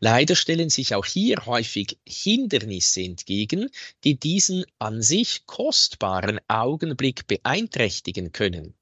Leider 0.00 0.34
stellen 0.34 0.70
sich 0.70 0.94
auch 0.94 1.04
hier 1.04 1.44
häufig 1.44 1.98
Hindernisse 2.08 3.02
entgegen, 3.02 3.68
die 4.02 4.18
diesen 4.18 4.64
an 4.78 5.02
sich 5.02 5.44
kostbaren 5.44 6.40
Augenblick 6.48 7.26
beeinträchtigen 7.26 8.32
können. 8.32 8.72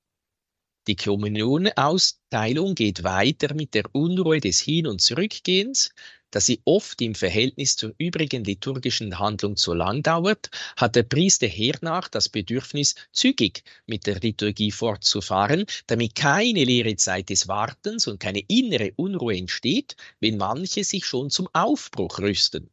Die 0.87 0.95
Kommunionausteilung 0.95 2.77
geht 2.77 3.03
weiter 3.03 3.55
mit 3.55 3.75
der 3.75 3.93
Unruhe 3.93 4.41
des 4.41 4.61
Hin- 4.61 4.87
und 4.87 5.01
Zurückgehens, 5.01 5.91
da 6.33 6.41
sie 6.41 6.61
oft 6.65 7.01
im 7.03 7.15
Verhältnis 7.15 7.77
zur 7.77 7.95
übrigen 7.99 8.43
liturgischen 8.43 9.19
Handlung 9.19 9.57
zu 9.57 9.75
lang 9.75 10.03
dauert, 10.03 10.51
hat 10.77 10.97
der 10.97 11.05
Priester 11.05 11.47
hernach 11.47 12.09
das 12.09 12.29
Bedürfnis, 12.29 12.95
zügig 13.13 13.63
mit 13.87 14.07
der 14.07 14.19
Liturgie 14.19 14.73
fortzufahren, 14.73 15.67
damit 15.87 16.15
keine 16.15 16.65
leere 16.65 16.97
Zeit 16.97 17.29
des 17.29 17.49
Wartens 17.49 18.07
und 18.07 18.19
keine 18.19 18.41
innere 18.49 18.93
Unruhe 18.97 19.37
entsteht, 19.37 19.95
wenn 20.21 20.39
manche 20.39 20.83
sich 20.85 21.05
schon 21.05 21.31
zum 21.31 21.49
Aufbruch 21.53 22.19
rüsten. 22.19 22.71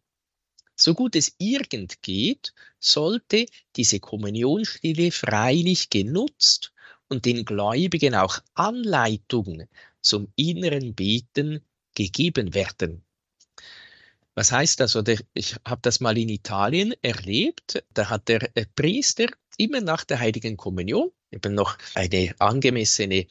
So 0.77 0.93
gut 0.93 1.17
es 1.17 1.35
irgend 1.37 2.01
geht, 2.01 2.53
sollte 2.79 3.45
diese 3.75 3.99
Kommunionstille 3.99 5.11
freilich 5.11 5.89
genutzt 5.89 6.71
und 7.09 7.25
den 7.25 7.43
Gläubigen 7.43 8.15
auch 8.15 8.39
Anleitung 8.53 9.67
zum 10.01 10.31
inneren 10.37 10.95
Beten 10.95 11.59
gegeben 11.93 12.53
werden. 12.53 13.03
Was 14.39 14.53
heißt 14.53 14.79
das? 14.79 14.95
Oder 14.95 15.15
ich 15.33 15.57
habe 15.67 15.81
das 15.81 15.99
mal 15.99 16.17
in 16.17 16.29
Italien 16.29 16.93
erlebt. 17.01 17.83
Da 17.93 18.09
hat 18.09 18.29
der 18.29 18.49
äh, 18.55 18.65
Priester 18.73 19.27
immer 19.57 19.81
nach 19.81 20.05
der 20.05 20.21
Heiligen 20.21 20.55
Kommunion 20.55 21.11
eben 21.29 21.53
noch 21.53 21.77
eine 21.93 22.33
angemessene, 22.39 23.27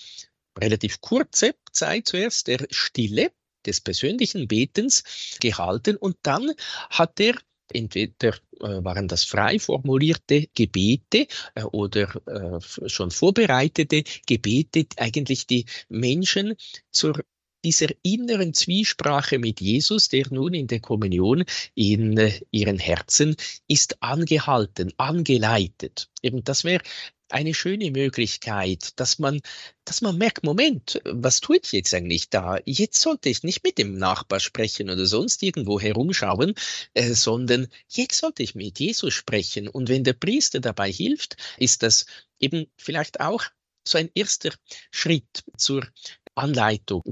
relativ 0.61 1.01
kurze 1.01 1.55
Zeit 1.73 2.09
zuerst 2.09 2.49
der 2.49 2.67
Stille 2.71 3.33
des 3.65 3.81
persönlichen 3.81 4.49
Betens 4.49 5.39
gehalten 5.41 5.97
und 5.97 6.19
dann 6.25 6.53
hat 6.91 7.19
er 7.21 7.37
Entweder 7.71 8.35
äh, 8.61 8.83
waren 8.83 9.09
das 9.09 9.25
frei 9.25 9.59
formulierte 9.59 10.47
Gebete 10.55 11.27
äh, 11.55 11.63
oder 11.65 12.61
schon 12.87 13.11
vorbereitete 13.11 14.05
Gebete, 14.27 14.87
eigentlich 14.97 15.47
die 15.47 15.67
Menschen 15.91 16.57
zur 16.91 17.23
dieser 17.65 17.89
inneren 18.03 18.55
Zwiesprache 18.55 19.39
mit 19.39 19.61
Jesus, 19.61 20.09
der 20.09 20.27
nun 20.31 20.55
in 20.55 20.67
der 20.67 20.81
Kommunion 20.81 21.45
in 21.75 22.17
äh, 22.19 22.41
ihren 22.51 22.79
Herzen 22.79 23.37
ist 23.67 24.03
angehalten, 24.03 24.93
angeleitet. 24.97 26.09
Eben 26.23 26.45
das 26.45 26.65
wäre 26.65 26.83
eine 27.31 27.55
schöne 27.55 27.91
Möglichkeit, 27.91 28.99
dass 28.99 29.19
man, 29.19 29.41
dass 29.85 30.01
man 30.01 30.17
merkt, 30.17 30.45
Moment, 30.45 31.01
was 31.05 31.41
tue 31.41 31.59
ich 31.63 31.73
jetzt 31.73 31.93
eigentlich 31.93 32.31
da? 32.31 32.59
Jetzt 32.65 33.01
sollte 33.01 33.29
ich 33.29 33.43
nicht 33.43 33.65
mit 33.65 33.79
dem 33.79 33.99
Nachbar 33.99 34.41
sprechen 34.41 34.91
oder 34.91 35.07
sonst 35.07 35.43
irgendwo 35.43 35.79
herumschauen, 35.81 36.55
äh, 36.95 37.13
sondern 37.13 37.69
jetzt 37.89 38.19
sollte 38.19 38.43
ich 38.43 38.55
mit 38.55 38.79
Jesus 38.81 39.15
sprechen. 39.15 39.69
Und 39.69 39.89
wenn 39.89 40.05
der 40.05 40.15
Priester 40.15 40.61
dabei 40.61 40.91
hilft, 40.91 41.37
ist 41.59 41.83
das 41.83 42.07
eben 42.39 42.67
vielleicht 42.77 43.21
auch 43.21 43.45
so 43.87 43.99
ein 43.99 44.11
erster 44.15 44.51
Schritt 44.91 45.45
zur 45.57 45.87
Anleitung. 46.35 47.03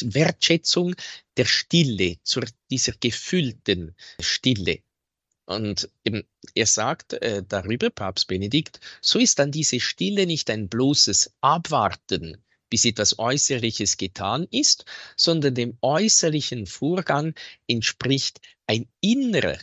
Wertschätzung 0.00 0.94
der 1.36 1.44
Stille, 1.44 2.16
zur 2.22 2.44
dieser 2.70 2.92
gefüllten 2.92 3.94
Stille. 4.20 4.82
Und 5.44 5.90
eben, 6.04 6.24
er 6.54 6.66
sagt 6.66 7.14
äh, 7.14 7.42
darüber, 7.46 7.90
Papst 7.90 8.28
Benedikt, 8.28 8.80
so 9.00 9.18
ist 9.18 9.38
dann 9.38 9.50
diese 9.50 9.80
Stille 9.80 10.26
nicht 10.26 10.48
ein 10.50 10.68
bloßes 10.68 11.34
Abwarten, 11.40 12.42
bis 12.70 12.84
etwas 12.84 13.18
Äußerliches 13.18 13.96
getan 13.96 14.46
ist, 14.50 14.86
sondern 15.16 15.54
dem 15.54 15.76
äußerlichen 15.82 16.66
Vorgang 16.66 17.34
entspricht 17.66 18.40
ein 18.66 18.88
innerer 19.00 19.58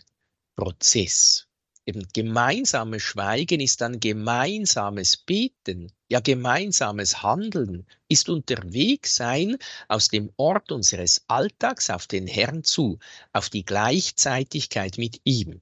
Prozess. 0.55 1.48
Eben 1.89 2.07
gemeinsames 2.13 3.01
Schweigen 3.01 3.59
ist 3.59 3.81
dann 3.81 3.99
gemeinsames 3.99 5.17
Beten, 5.17 5.91
ja 6.07 6.19
gemeinsames 6.19 7.23
Handeln, 7.23 7.87
ist 8.07 8.29
unterwegs 8.29 9.15
sein 9.15 9.57
aus 9.87 10.07
dem 10.09 10.31
Ort 10.37 10.71
unseres 10.71 11.23
Alltags 11.27 11.89
auf 11.89 12.05
den 12.05 12.27
Herrn 12.27 12.63
zu, 12.63 12.99
auf 13.33 13.49
die 13.49 13.65
Gleichzeitigkeit 13.65 14.99
mit 14.99 15.19
ihm. 15.23 15.61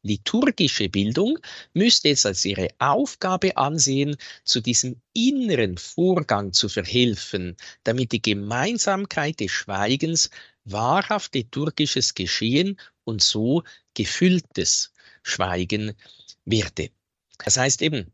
Liturgische 0.00 0.88
Bildung 0.88 1.38
müsste 1.74 2.08
es 2.08 2.24
als 2.24 2.46
ihre 2.46 2.68
Aufgabe 2.78 3.58
ansehen, 3.58 4.16
zu 4.44 4.62
diesem 4.62 5.02
inneren 5.12 5.76
Vorgang 5.76 6.54
zu 6.54 6.70
verhelfen, 6.70 7.58
damit 7.84 8.12
die 8.12 8.22
Gemeinsamkeit 8.22 9.38
des 9.38 9.50
Schweigens 9.50 10.30
wahrhaft 10.64 11.34
liturgisches 11.34 12.14
Geschehen 12.14 12.80
und 13.04 13.22
so 13.22 13.64
gefülltes 13.92 14.94
Schweigen 15.28 15.92
werde. 16.44 16.90
Das 17.38 17.56
heißt 17.56 17.82
eben, 17.82 18.12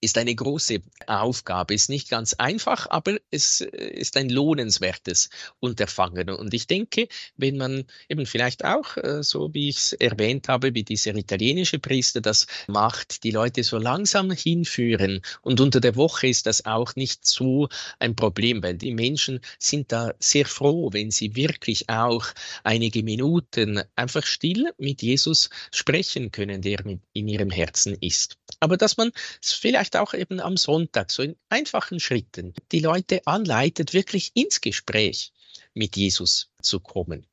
ist 0.00 0.18
eine 0.18 0.34
große 0.34 0.80
Aufgabe, 1.06 1.74
ist 1.74 1.90
nicht 1.90 2.08
ganz 2.08 2.34
einfach, 2.34 2.88
aber 2.90 3.18
es 3.30 3.60
äh, 3.60 3.66
ist 3.66 4.16
ein 4.16 4.28
lohnenswertes 4.28 5.28
Unterfangen. 5.60 6.30
Und 6.30 6.54
ich 6.54 6.66
denke, 6.66 7.08
wenn 7.36 7.56
man 7.56 7.84
eben 8.08 8.26
vielleicht 8.26 8.64
auch, 8.64 8.96
äh, 8.96 9.22
so 9.22 9.52
wie 9.52 9.68
ich 9.68 9.78
es 9.78 9.92
erwähnt 9.94 10.48
habe, 10.48 10.74
wie 10.74 10.84
dieser 10.84 11.14
italienische 11.14 11.78
Priester 11.78 12.20
das 12.20 12.46
macht, 12.68 13.24
die 13.24 13.30
Leute 13.30 13.64
so 13.64 13.78
langsam 13.78 14.30
hinführen. 14.30 15.20
Und 15.42 15.60
unter 15.60 15.80
der 15.80 15.96
Woche 15.96 16.28
ist 16.28 16.46
das 16.46 16.64
auch 16.64 16.94
nicht 16.94 17.26
so 17.26 17.68
ein 17.98 18.14
Problem, 18.14 18.62
weil 18.62 18.74
die 18.74 18.94
Menschen 18.94 19.40
sind 19.58 19.90
da 19.92 20.12
sehr 20.18 20.46
froh, 20.46 20.90
wenn 20.92 21.10
sie 21.10 21.34
wirklich 21.34 21.88
auch 21.88 22.26
einige 22.62 23.02
Minuten 23.02 23.82
einfach 23.96 24.24
still 24.24 24.72
mit 24.78 25.02
Jesus 25.02 25.50
sprechen 25.72 26.30
können, 26.30 26.62
der 26.62 26.84
in 27.12 27.28
ihrem 27.28 27.50
Herzen 27.50 27.96
ist. 28.00 28.36
Aber 28.60 28.76
dass 28.76 28.96
man 28.96 29.10
es 29.42 29.52
vielleicht 29.52 29.87
vielleicht 29.88 29.96
auch 29.96 30.14
eben 30.14 30.40
am 30.40 30.56
Sonntag, 30.56 31.10
so 31.10 31.22
in 31.22 31.36
einfachen 31.48 32.00
Schritten, 32.00 32.54
die 32.72 32.80
Leute 32.80 33.26
anleitet, 33.26 33.94
wirklich 33.94 34.32
ins 34.34 34.60
Gespräch 34.60 35.32
mit 35.74 35.96
Jesus 35.96 36.50
zu 36.60 36.80
kommen. 36.80 37.26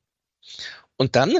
Und 0.97 1.15
dann 1.15 1.39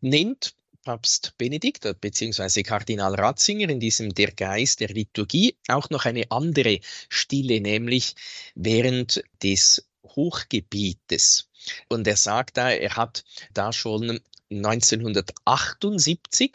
nennt 0.00 0.54
Papst 0.82 1.34
Benedikt 1.36 2.00
bzw. 2.00 2.62
Kardinal 2.62 3.14
Ratzinger 3.16 3.68
in 3.68 3.80
diesem 3.80 4.14
Der 4.14 4.32
Geist 4.32 4.80
der 4.80 4.88
Liturgie 4.88 5.56
auch 5.68 5.90
noch 5.90 6.04
eine 6.04 6.30
andere 6.30 6.80
Stille, 7.08 7.60
nämlich 7.60 8.14
während 8.54 9.22
des 9.42 9.84
Hochgebietes. 10.04 11.48
Und 11.88 12.06
er 12.06 12.16
sagt 12.16 12.56
da, 12.56 12.70
er 12.70 12.96
hat 12.96 13.24
da 13.52 13.72
schon 13.72 14.20
1978 14.50 16.52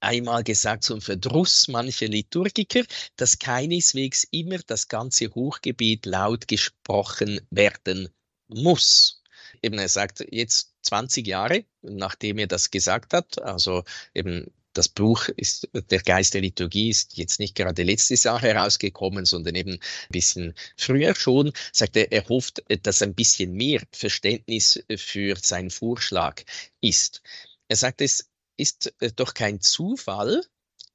einmal 0.00 0.44
gesagt 0.44 0.84
zum 0.84 1.00
Verdruss 1.00 1.68
mancher 1.68 2.08
Liturgiker, 2.08 2.84
dass 3.16 3.38
keineswegs 3.38 4.24
immer 4.30 4.58
das 4.58 4.88
ganze 4.88 5.34
Hochgebet 5.34 6.06
laut 6.06 6.48
gesprochen 6.48 7.40
werden 7.50 8.08
muss. 8.48 9.22
Eben 9.62 9.78
er 9.78 9.88
sagt 9.88 10.24
jetzt 10.30 10.74
20 10.82 11.26
Jahre, 11.26 11.64
nachdem 11.82 12.38
er 12.38 12.46
das 12.46 12.70
gesagt 12.70 13.12
hat, 13.12 13.40
also 13.42 13.84
eben 14.14 14.52
das 14.74 14.88
Buch 14.88 15.28
ist, 15.36 15.68
der 15.72 16.00
Geist 16.00 16.34
der 16.34 16.42
Liturgie 16.42 16.90
ist 16.90 17.16
jetzt 17.16 17.40
nicht 17.40 17.56
gerade 17.56 17.82
letztes 17.82 18.22
Jahr 18.22 18.40
herausgekommen, 18.40 19.24
sondern 19.24 19.56
eben 19.56 19.72
ein 19.72 19.80
bisschen 20.10 20.54
früher 20.76 21.16
schon, 21.16 21.52
sagt 21.72 21.96
er, 21.96 22.12
er 22.12 22.28
hofft, 22.28 22.62
dass 22.82 23.02
ein 23.02 23.14
bisschen 23.14 23.54
mehr 23.54 23.82
Verständnis 23.90 24.84
für 24.96 25.36
seinen 25.42 25.70
Vorschlag 25.70 26.42
ist. 26.80 27.22
Er 27.66 27.76
sagt, 27.76 28.00
es 28.02 28.27
ist 28.58 28.92
äh, 29.00 29.10
doch 29.14 29.32
kein 29.32 29.62
Zufall, 29.62 30.44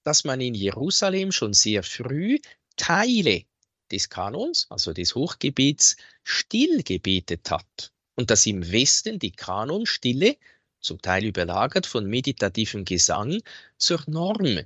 dass 0.03 0.23
man 0.23 0.39
in 0.41 0.53
Jerusalem 0.53 1.31
schon 1.31 1.53
sehr 1.53 1.81
früh 1.81 2.37
Teile 2.75 3.45
des 3.91 4.09
Kanons, 4.09 4.67
also 4.69 4.93
des 4.93 5.15
Hochgebets, 5.15 5.95
still 6.23 6.83
gebetet 6.83 7.49
hat 7.49 7.91
und 8.15 8.29
dass 8.29 8.45
im 8.45 8.71
Westen 8.71 9.17
die 9.17 9.31
Kanonstille, 9.31 10.37
zum 10.79 11.01
Teil 11.01 11.23
überlagert 11.23 11.85
von 11.85 12.05
meditativem 12.05 12.83
Gesang, 12.83 13.41
zur 13.77 14.03
Norm 14.07 14.59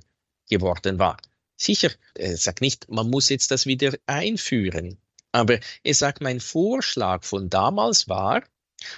geworden 0.50 0.98
war. 0.98 1.16
Sicher, 1.56 1.90
er 2.14 2.36
sagt 2.36 2.60
nicht, 2.60 2.88
man 2.88 3.08
muss 3.08 3.28
jetzt 3.28 3.50
das 3.50 3.66
wieder 3.66 3.94
einführen, 4.06 4.98
aber 5.32 5.60
er 5.82 5.94
sagt, 5.94 6.20
mein 6.20 6.40
Vorschlag 6.40 7.24
von 7.24 7.50
damals 7.50 8.08
war, 8.08 8.42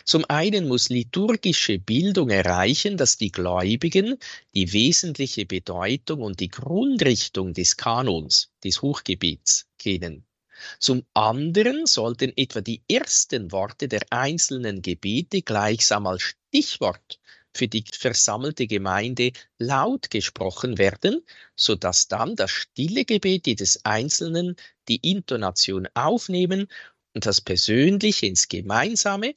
zum 0.05 0.25
einen 0.29 0.69
muss 0.69 0.89
liturgische 0.89 1.79
Bildung 1.79 2.31
erreichen, 2.31 2.97
dass 2.97 3.17
die 3.17 3.33
Gläubigen 3.33 4.19
die 4.55 4.73
wesentliche 4.73 5.47
Bedeutung 5.47 6.23
und 6.23 6.41
die 6.41 6.49
Grundrichtung 6.49 7.55
des 7.55 7.77
Kanons, 7.77 8.51
des 8.63 8.83
Hochgebets 8.83 9.67
kennen. 9.79 10.25
Zum 10.79 11.05
anderen 11.15 11.87
sollten 11.87 12.33
etwa 12.37 12.61
die 12.61 12.83
ersten 12.91 13.51
Worte 13.53 13.89
der 13.89 14.03
einzelnen 14.11 14.83
Gebete 14.83 15.43
gleichsam 15.43 16.07
als 16.07 16.23
Stichwort 16.23 17.19
für 17.55 17.67
die 17.67 17.85
versammelte 17.91 18.67
Gemeinde 18.67 19.33
laut 19.59 20.11
gesprochen 20.11 20.79
werden, 20.79 21.25
so 21.57 21.75
dass 21.75 22.09
dann 22.09 22.37
das 22.37 22.51
stille 22.51 23.05
Gebet 23.05 23.47
jedes 23.47 23.85
Einzelnen 23.85 24.57
die 24.89 24.97
Intonation 25.11 25.89
aufnehmen 25.95 26.69
und 27.15 27.27
das 27.27 27.41
Persönliche 27.41 28.27
ins 28.27 28.49
Gemeinsame, 28.49 29.35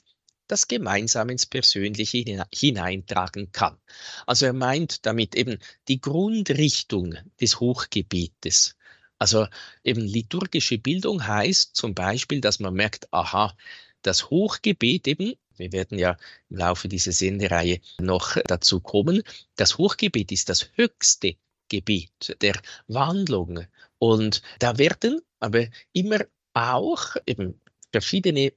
das 0.48 0.68
Gemeinsame 0.68 1.32
ins 1.32 1.46
Persönliche 1.46 2.46
hineintragen 2.54 3.52
kann. 3.52 3.78
Also 4.26 4.46
er 4.46 4.54
meint 4.54 5.06
damit 5.06 5.36
eben 5.36 5.58
die 5.88 6.02
Grundrichtung 6.02 7.16
des 7.40 7.60
Hochgebetes. 7.60 8.76
Also 9.20 9.48
eben 9.84 10.02
liturgische 10.02 10.78
Bildung 10.78 11.26
heißt 11.26 11.76
zum 11.76 11.94
Beispiel, 11.94 12.42
dass 12.42 12.60
man 12.60 12.74
merkt, 12.74 13.12
aha, 13.14 13.56
das 14.02 14.30
Hochgebet 14.30 15.08
eben, 15.08 15.36
wir 15.56 15.72
werden 15.72 15.98
ja 15.98 16.18
im 16.50 16.58
Laufe 16.58 16.88
dieser 16.88 17.14
Sendereihe 17.14 17.80
noch 18.00 18.38
dazu 18.46 18.82
kommen, 18.82 19.24
das 19.56 19.78
Hochgebet 19.78 20.32
ist 20.32 20.50
das 20.50 20.70
höchste 20.76 21.38
Gebet 21.70 22.36
der 22.42 22.60
Wandlung. 22.88 23.66
Und 23.98 24.42
da 24.60 24.78
werden 24.78 25.22
aber 25.40 25.68
immer 25.94 26.20
auch 26.54 27.16
eben 27.26 27.62
verschiedene 27.92 28.54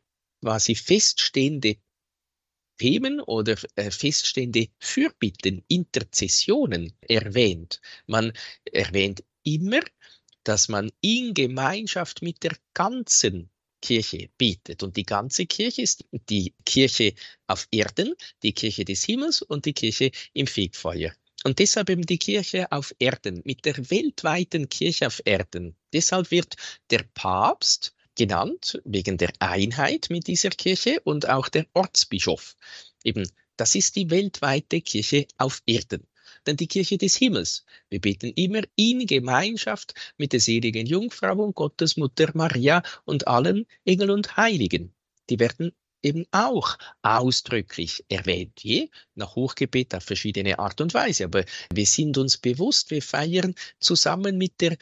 quasi 0.46 0.76
feststehende 0.76 1.76
Themen 2.78 3.20
oder 3.20 3.56
äh, 3.74 3.90
feststehende 3.90 4.68
Fürbitten, 4.78 5.64
Interzessionen 5.66 6.92
erwähnt. 7.00 7.80
Man 8.06 8.32
erwähnt 8.72 9.24
immer, 9.42 9.80
dass 10.44 10.68
man 10.68 10.92
in 11.00 11.34
Gemeinschaft 11.34 12.22
mit 12.22 12.44
der 12.44 12.56
ganzen 12.74 13.50
Kirche 13.82 14.30
betet. 14.38 14.84
Und 14.84 14.96
die 14.96 15.02
ganze 15.02 15.46
Kirche 15.46 15.82
ist 15.82 16.04
die 16.30 16.54
Kirche 16.64 17.14
auf 17.48 17.66
Erden, 17.72 18.14
die 18.44 18.52
Kirche 18.52 18.84
des 18.84 19.02
Himmels 19.02 19.42
und 19.42 19.64
die 19.64 19.72
Kirche 19.72 20.12
im 20.32 20.46
Fegfeuer. 20.46 21.12
Und 21.42 21.58
deshalb 21.58 21.90
eben 21.90 22.06
die 22.06 22.18
Kirche 22.18 22.70
auf 22.70 22.94
Erden, 23.00 23.42
mit 23.44 23.64
der 23.64 23.90
weltweiten 23.90 24.68
Kirche 24.68 25.08
auf 25.08 25.20
Erden. 25.24 25.74
Deshalb 25.92 26.30
wird 26.30 26.54
der 26.90 27.02
Papst 27.14 27.95
genannt, 28.16 28.80
wegen 28.84 29.18
der 29.18 29.32
Einheit 29.38 30.08
mit 30.10 30.26
dieser 30.26 30.50
Kirche 30.50 31.00
und 31.04 31.28
auch 31.28 31.48
der 31.48 31.66
Ortsbischof. 31.74 32.56
Eben, 33.04 33.30
das 33.56 33.74
ist 33.74 33.96
die 33.96 34.10
weltweite 34.10 34.80
Kirche 34.80 35.26
auf 35.38 35.62
Erden. 35.66 36.06
Denn 36.46 36.56
die 36.56 36.66
Kirche 36.66 36.98
des 36.98 37.16
Himmels, 37.16 37.64
wir 37.88 38.00
beten 38.00 38.32
immer 38.34 38.62
in 38.76 39.06
Gemeinschaft 39.06 39.94
mit 40.16 40.32
der 40.32 40.40
seligen 40.40 40.86
Jungfrau 40.86 41.34
und 41.34 41.54
Gottesmutter 41.54 42.30
Maria 42.34 42.82
und 43.04 43.26
allen 43.26 43.66
Engel 43.84 44.10
und 44.10 44.36
Heiligen. 44.36 44.92
Die 45.28 45.38
werden 45.38 45.72
eben 46.02 46.24
auch 46.30 46.78
ausdrücklich 47.02 48.04
erwähnt, 48.08 48.62
je 48.62 48.88
nach 49.14 49.34
Hochgebet 49.34 49.94
auf 49.94 50.04
verschiedene 50.04 50.58
Art 50.58 50.80
und 50.80 50.94
Weise. 50.94 51.24
Aber 51.24 51.44
wir 51.72 51.86
sind 51.86 52.16
uns 52.18 52.38
bewusst, 52.38 52.90
wir 52.90 53.02
feiern 53.02 53.54
zusammen 53.80 54.38
mit 54.38 54.60
der 54.60 54.76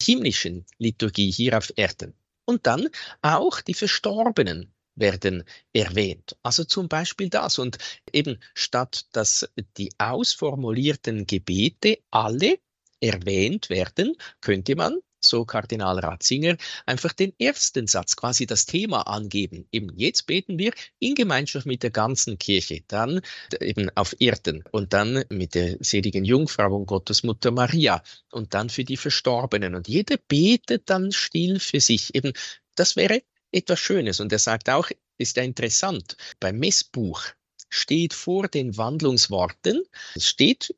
himmlischen 0.00 0.66
Liturgie 0.78 1.30
hier 1.30 1.58
auf 1.58 1.72
Erden. 1.76 2.14
Und 2.48 2.66
dann 2.66 2.88
auch 3.20 3.60
die 3.60 3.74
Verstorbenen 3.74 4.72
werden 4.94 5.44
erwähnt. 5.74 6.34
Also 6.42 6.64
zum 6.64 6.88
Beispiel 6.88 7.28
das. 7.28 7.58
Und 7.58 7.76
eben 8.10 8.40
statt 8.54 9.04
dass 9.12 9.46
die 9.76 9.90
ausformulierten 9.98 11.26
Gebete 11.26 11.98
alle 12.10 12.58
erwähnt 13.00 13.68
werden, 13.68 14.16
könnte 14.40 14.76
man 14.76 14.98
so 15.20 15.44
Kardinal 15.44 15.98
Ratzinger, 15.98 16.56
einfach 16.86 17.12
den 17.12 17.32
ersten 17.38 17.86
Satz, 17.86 18.16
quasi 18.16 18.46
das 18.46 18.66
Thema 18.66 19.02
angeben. 19.02 19.66
Eben 19.72 19.92
jetzt 19.96 20.26
beten 20.26 20.58
wir 20.58 20.72
in 20.98 21.14
Gemeinschaft 21.14 21.66
mit 21.66 21.82
der 21.82 21.90
ganzen 21.90 22.38
Kirche, 22.38 22.82
dann 22.88 23.20
eben 23.60 23.90
auf 23.94 24.14
Erden 24.18 24.64
und 24.70 24.92
dann 24.92 25.24
mit 25.28 25.54
der 25.54 25.76
seligen 25.80 26.24
Jungfrau 26.24 26.74
und 26.74 26.86
Gottesmutter 26.86 27.50
Maria 27.50 28.02
und 28.30 28.54
dann 28.54 28.70
für 28.70 28.84
die 28.84 28.96
Verstorbenen. 28.96 29.74
Und 29.74 29.88
jeder 29.88 30.16
betet 30.28 30.90
dann 30.90 31.12
still 31.12 31.60
für 31.60 31.80
sich. 31.80 32.14
Eben, 32.14 32.32
das 32.74 32.96
wäre 32.96 33.22
etwas 33.52 33.80
Schönes. 33.80 34.20
Und 34.20 34.32
er 34.32 34.38
sagt 34.38 34.68
auch, 34.68 34.90
ist 35.18 35.36
ja 35.36 35.42
interessant, 35.42 36.16
beim 36.38 36.58
Messbuch 36.58 37.22
steht 37.70 38.14
vor 38.14 38.48
den 38.48 38.76
Wandlungsworten, 38.76 39.82
es 40.14 40.28
steht 40.28 40.74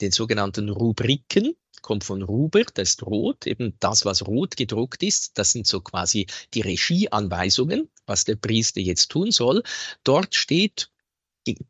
den 0.00 0.12
sogenannten 0.12 0.68
Rubriken, 0.68 1.54
kommt 1.82 2.04
von 2.04 2.22
Ruber, 2.22 2.62
das 2.74 2.90
ist 2.90 3.02
rot, 3.02 3.46
eben 3.46 3.74
das, 3.80 4.04
was 4.04 4.26
rot 4.26 4.56
gedruckt 4.56 5.02
ist, 5.02 5.38
das 5.38 5.52
sind 5.52 5.66
so 5.66 5.80
quasi 5.80 6.26
die 6.54 6.60
Regieanweisungen, 6.60 7.88
was 8.06 8.24
der 8.24 8.36
Priester 8.36 8.80
jetzt 8.80 9.10
tun 9.10 9.30
soll. 9.30 9.62
Dort 10.04 10.34
steht 10.34 10.90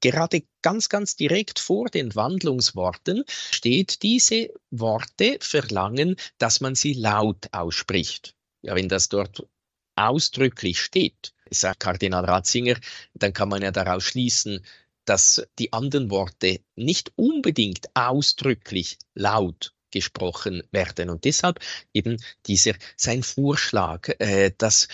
gerade 0.00 0.42
ganz, 0.62 0.88
ganz 0.88 1.16
direkt 1.16 1.58
vor 1.58 1.88
den 1.88 2.14
Wandlungsworten 2.14 3.24
steht, 3.28 4.02
diese 4.02 4.50
Worte 4.70 5.38
verlangen, 5.40 6.16
dass 6.38 6.60
man 6.60 6.74
sie 6.74 6.94
laut 6.94 7.48
ausspricht. 7.52 8.34
Ja, 8.62 8.74
wenn 8.74 8.88
das 8.88 9.08
dort 9.08 9.46
ausdrücklich 9.94 10.80
steht, 10.80 11.32
sagt 11.50 11.80
Kardinal 11.80 12.24
Ratzinger, 12.24 12.76
dann 13.14 13.32
kann 13.32 13.48
man 13.48 13.62
ja 13.62 13.70
daraus 13.70 14.04
schließen, 14.04 14.64
dass 15.04 15.46
die 15.58 15.72
anderen 15.72 16.10
Worte 16.10 16.60
nicht 16.76 17.12
unbedingt 17.16 17.88
ausdrücklich 17.94 18.98
laut 19.14 19.72
gesprochen 19.90 20.62
werden. 20.70 21.10
Und 21.10 21.24
deshalb 21.24 21.60
eben 21.92 22.16
dieser 22.46 22.74
sein 22.96 23.22
Vorschlag, 23.22 24.08
äh, 24.18 24.52
dass 24.56 24.88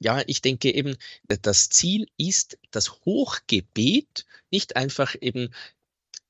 ja, 0.00 0.22
ich 0.26 0.40
denke 0.40 0.72
eben, 0.72 0.96
das 1.28 1.68
Ziel 1.68 2.06
ist, 2.16 2.58
das 2.70 2.90
Hochgebet 3.04 4.24
nicht 4.50 4.74
einfach 4.74 5.14
eben 5.20 5.52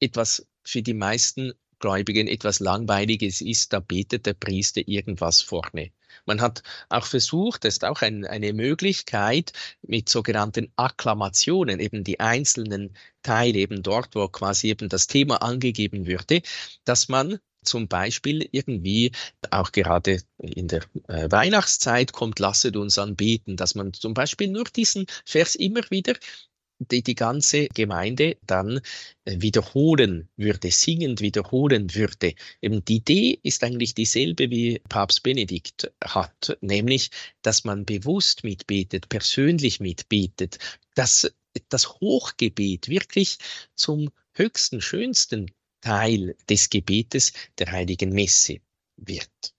etwas 0.00 0.46
für 0.64 0.82
die 0.82 0.94
meisten 0.94 1.52
Gläubigen 1.78 2.28
etwas 2.28 2.60
Langweiliges 2.60 3.40
ist, 3.40 3.72
da 3.72 3.80
betet 3.80 4.26
der 4.26 4.34
Priester 4.34 4.82
irgendwas 4.86 5.40
vorne. 5.40 5.92
Man 6.26 6.40
hat 6.40 6.62
auch 6.88 7.06
versucht, 7.06 7.64
das 7.64 7.74
ist 7.74 7.84
auch 7.84 8.02
ein, 8.02 8.26
eine 8.26 8.52
Möglichkeit, 8.52 9.52
mit 9.82 10.08
sogenannten 10.08 10.70
Akklamationen, 10.76 11.80
eben 11.80 12.04
die 12.04 12.20
einzelnen 12.20 12.94
Teile, 13.22 13.58
eben 13.58 13.82
dort, 13.82 14.14
wo 14.14 14.28
quasi 14.28 14.68
eben 14.68 14.88
das 14.88 15.06
Thema 15.06 15.42
angegeben 15.42 16.06
würde, 16.06 16.42
dass 16.84 17.08
man 17.08 17.38
zum 17.62 17.88
Beispiel 17.88 18.48
irgendwie 18.52 19.12
auch 19.50 19.72
gerade 19.72 20.22
in 20.38 20.68
der 20.68 20.82
äh, 21.08 21.30
Weihnachtszeit 21.30 22.12
kommt, 22.12 22.38
lasset 22.38 22.76
uns 22.76 22.98
anbeten, 22.98 23.56
dass 23.56 23.74
man 23.74 23.92
zum 23.92 24.14
Beispiel 24.14 24.48
nur 24.48 24.64
diesen 24.64 25.06
Vers 25.24 25.54
immer 25.54 25.82
wieder 25.90 26.14
die, 26.80 27.02
die 27.02 27.14
ganze 27.14 27.68
Gemeinde 27.68 28.38
dann 28.46 28.80
äh, 29.24 29.36
wiederholen 29.40 30.28
würde, 30.36 30.70
singend 30.70 31.20
wiederholen 31.20 31.94
würde. 31.94 32.34
Eben 32.62 32.84
die 32.84 32.96
Idee 32.96 33.38
ist 33.42 33.62
eigentlich 33.62 33.94
dieselbe 33.94 34.50
wie 34.50 34.80
Papst 34.88 35.22
Benedikt 35.22 35.92
hat, 36.02 36.56
nämlich, 36.60 37.10
dass 37.42 37.64
man 37.64 37.84
bewusst 37.84 38.44
mitbetet, 38.44 39.08
persönlich 39.08 39.80
mitbetet, 39.80 40.58
dass 40.94 41.30
das 41.68 41.88
Hochgebet 42.00 42.88
wirklich 42.88 43.38
zum 43.74 44.10
höchsten, 44.32 44.80
schönsten 44.80 45.50
Teil 45.80 46.36
des 46.48 46.68
Gebetes 46.68 47.32
der 47.58 47.72
heiligen 47.72 48.10
Messe 48.10 48.60
wird. 48.96 49.54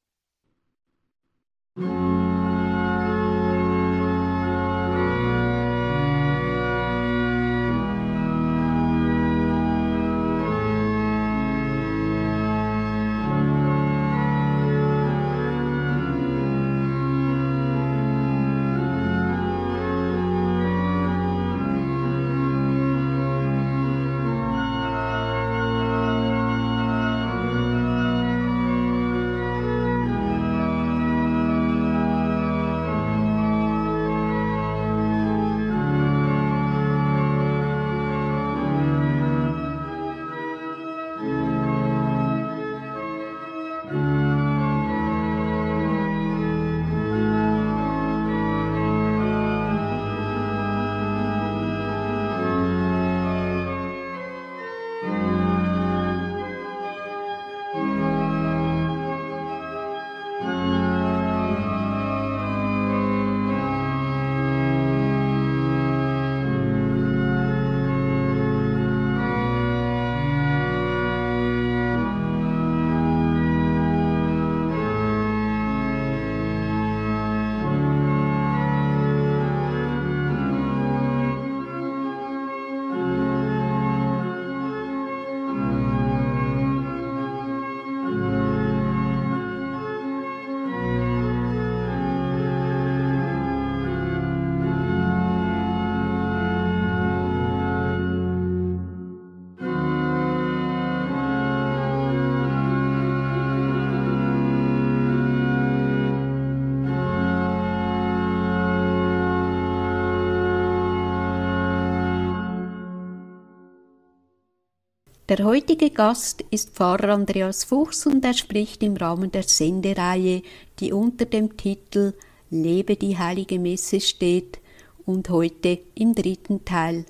Der 115.32 115.46
heutige 115.46 115.91
Gast 115.91 116.44
ist 116.52 116.72
Pfarrer 116.72 117.13
Andreas 117.13 117.63
Fuchs 117.63 118.06
und 118.06 118.26
er 118.26 118.34
spricht 118.34 118.84
im 118.84 118.98
Rahmen 118.98 119.32
der 119.32 119.44
Sendereihe, 119.44 120.41
die 120.78 120.91
unter 120.91 121.24
dem 121.24 121.56
Titel 121.56 122.12
Lebe 122.50 122.98
die 122.98 123.17
heilige 123.17 123.58
Messe 123.58 124.02
steht 124.02 124.60
und 125.06 125.30
heute 125.30 125.80
im 125.96 126.13
dritten 126.15 126.65
Teil. 126.65 127.06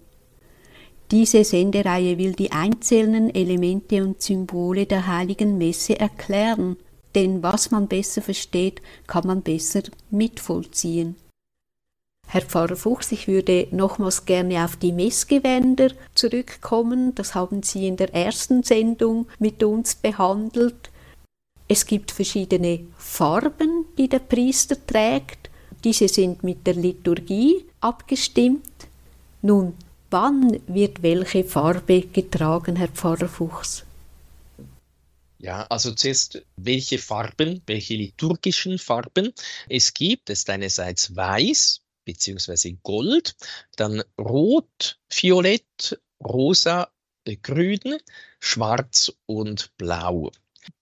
Diese 1.09 1.43
Sendereihe 1.43 2.19
will 2.19 2.33
die 2.33 2.51
einzelnen 2.51 3.33
Elemente 3.33 4.03
und 4.03 4.21
Symbole 4.21 4.85
der 4.85 5.07
heiligen 5.07 5.57
Messe 5.57 5.99
erklären, 5.99 6.77
denn 7.15 7.41
was 7.41 7.71
man 7.71 7.87
besser 7.87 8.21
versteht, 8.21 8.83
kann 9.07 9.25
man 9.25 9.41
besser 9.41 9.81
mitvollziehen. 10.11 11.15
Herr 12.33 12.43
Pfarrer 12.43 12.77
Fuchs, 12.77 13.11
ich 13.11 13.27
würde 13.27 13.67
nochmals 13.71 14.23
gerne 14.23 14.63
auf 14.63 14.77
die 14.77 14.93
Messgewänder 14.93 15.89
zurückkommen. 16.15 17.13
Das 17.13 17.35
haben 17.35 17.61
Sie 17.61 17.85
in 17.89 17.97
der 17.97 18.13
ersten 18.13 18.63
Sendung 18.63 19.27
mit 19.39 19.61
uns 19.63 19.95
behandelt. 19.95 20.89
Es 21.67 21.85
gibt 21.85 22.09
verschiedene 22.09 22.85
Farben, 22.97 23.83
die 23.97 24.07
der 24.07 24.19
Priester 24.19 24.77
trägt. 24.87 25.49
Diese 25.83 26.07
sind 26.07 26.41
mit 26.41 26.65
der 26.65 26.75
Liturgie 26.75 27.65
abgestimmt. 27.81 28.87
Nun, 29.41 29.73
wann 30.09 30.57
wird 30.67 31.03
welche 31.03 31.43
Farbe 31.43 32.03
getragen, 32.03 32.77
Herr 32.77 32.87
Pfarrer 32.87 33.27
Fuchs? 33.27 33.83
Ja, 35.37 35.63
also 35.63 35.91
zuerst, 35.91 36.41
welche 36.55 36.97
Farben, 36.97 37.61
welche 37.65 37.95
liturgischen 37.95 38.79
Farben 38.79 39.33
es 39.67 39.93
gibt. 39.93 40.29
Es 40.29 40.39
ist 40.39 40.49
einerseits 40.49 41.13
weiß 41.13 41.81
bzw. 42.13 42.77
gold, 42.83 43.35
dann 43.75 44.03
rot, 44.19 44.99
violett, 45.09 45.99
rosa, 46.23 46.91
äh, 47.25 47.37
grün, 47.37 47.97
schwarz 48.39 49.11
und 49.25 49.75
blau. 49.77 50.31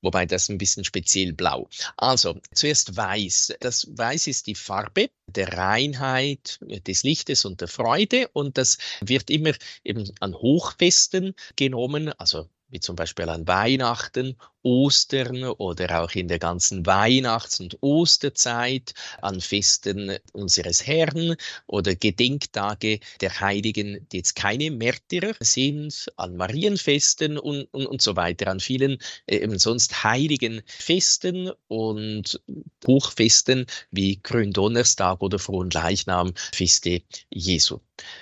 Wobei 0.01 0.25
das 0.25 0.49
ein 0.49 0.57
bisschen 0.57 0.83
speziell 0.83 1.31
blau. 1.31 1.69
Also 1.95 2.37
zuerst 2.53 2.97
weiß. 2.97 3.53
Das 3.61 3.87
Weiß 3.97 4.27
ist 4.27 4.47
die 4.47 4.55
Farbe 4.55 5.09
der 5.27 5.53
Reinheit, 5.53 6.59
des 6.61 7.03
Lichtes 7.03 7.45
und 7.45 7.61
der 7.61 7.69
Freude 7.69 8.27
und 8.33 8.57
das 8.57 8.77
wird 8.99 9.29
immer 9.29 9.53
eben 9.85 10.11
an 10.19 10.33
Hochfesten 10.33 11.33
genommen, 11.55 12.09
also 12.17 12.49
wie 12.69 12.79
zum 12.79 12.95
Beispiel 12.95 13.29
an 13.29 13.47
Weihnachten, 13.47 14.35
Ostern 14.61 15.43
oder 15.43 16.01
auch 16.01 16.11
in 16.11 16.27
der 16.27 16.39
ganzen 16.39 16.85
Weihnachts- 16.85 17.59
und 17.59 17.77
Osterzeit, 17.81 18.93
an 19.21 19.39
Festen 19.39 20.17
unseres 20.33 20.85
Herrn 20.85 21.35
oder 21.67 21.95
Gedenktage 21.95 22.99
der 23.21 23.39
Heiligen, 23.39 24.05
die 24.11 24.17
jetzt 24.17 24.35
keine 24.35 24.69
Märtyrer 24.71 25.33
sind, 25.39 26.11
an 26.17 26.35
Marienfesten 26.35 27.37
und, 27.37 27.65
und, 27.71 27.85
und 27.85 28.01
so 28.01 28.15
weiter, 28.15 28.47
an 28.47 28.59
vielen 28.59 28.97
äh, 29.27 29.37
eben 29.37 29.57
sonst 29.57 30.03
heiligen 30.03 30.61
Festen 30.65 31.51
und 31.67 32.41
Hochfesten 32.85 33.65
wie 33.91 34.19
Gründonnerstag 34.21 35.21
oder 35.21 35.39
Fronleichnam, 35.39 36.33
Feste 36.53 37.01
Jesu. 37.29 37.79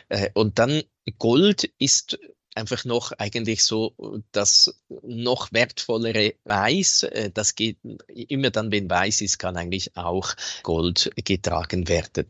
Äh, 0.09 0.29
und 0.33 0.59
dann 0.59 0.83
Gold 1.17 1.71
ist 1.79 2.19
einfach 2.57 2.83
noch 2.83 3.11
eigentlich 3.13 3.63
so 3.63 4.21
das 4.31 4.81
noch 5.03 5.53
wertvollere 5.53 6.33
Weiß. 6.43 7.03
Äh, 7.03 7.31
das 7.31 7.55
geht 7.55 7.77
immer 8.07 8.49
dann, 8.49 8.71
wenn 8.71 8.89
weiß 8.89 9.21
ist, 9.21 9.39
kann 9.39 9.55
eigentlich 9.55 9.95
auch 9.95 10.33
Gold 10.63 11.11
getragen 11.23 11.87
werden. 11.87 12.25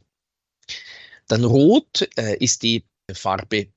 Dann 1.27 1.43
Rot 1.43 2.07
äh, 2.17 2.37
ist 2.37 2.63
die 2.63 2.85
Farbe 3.11 3.67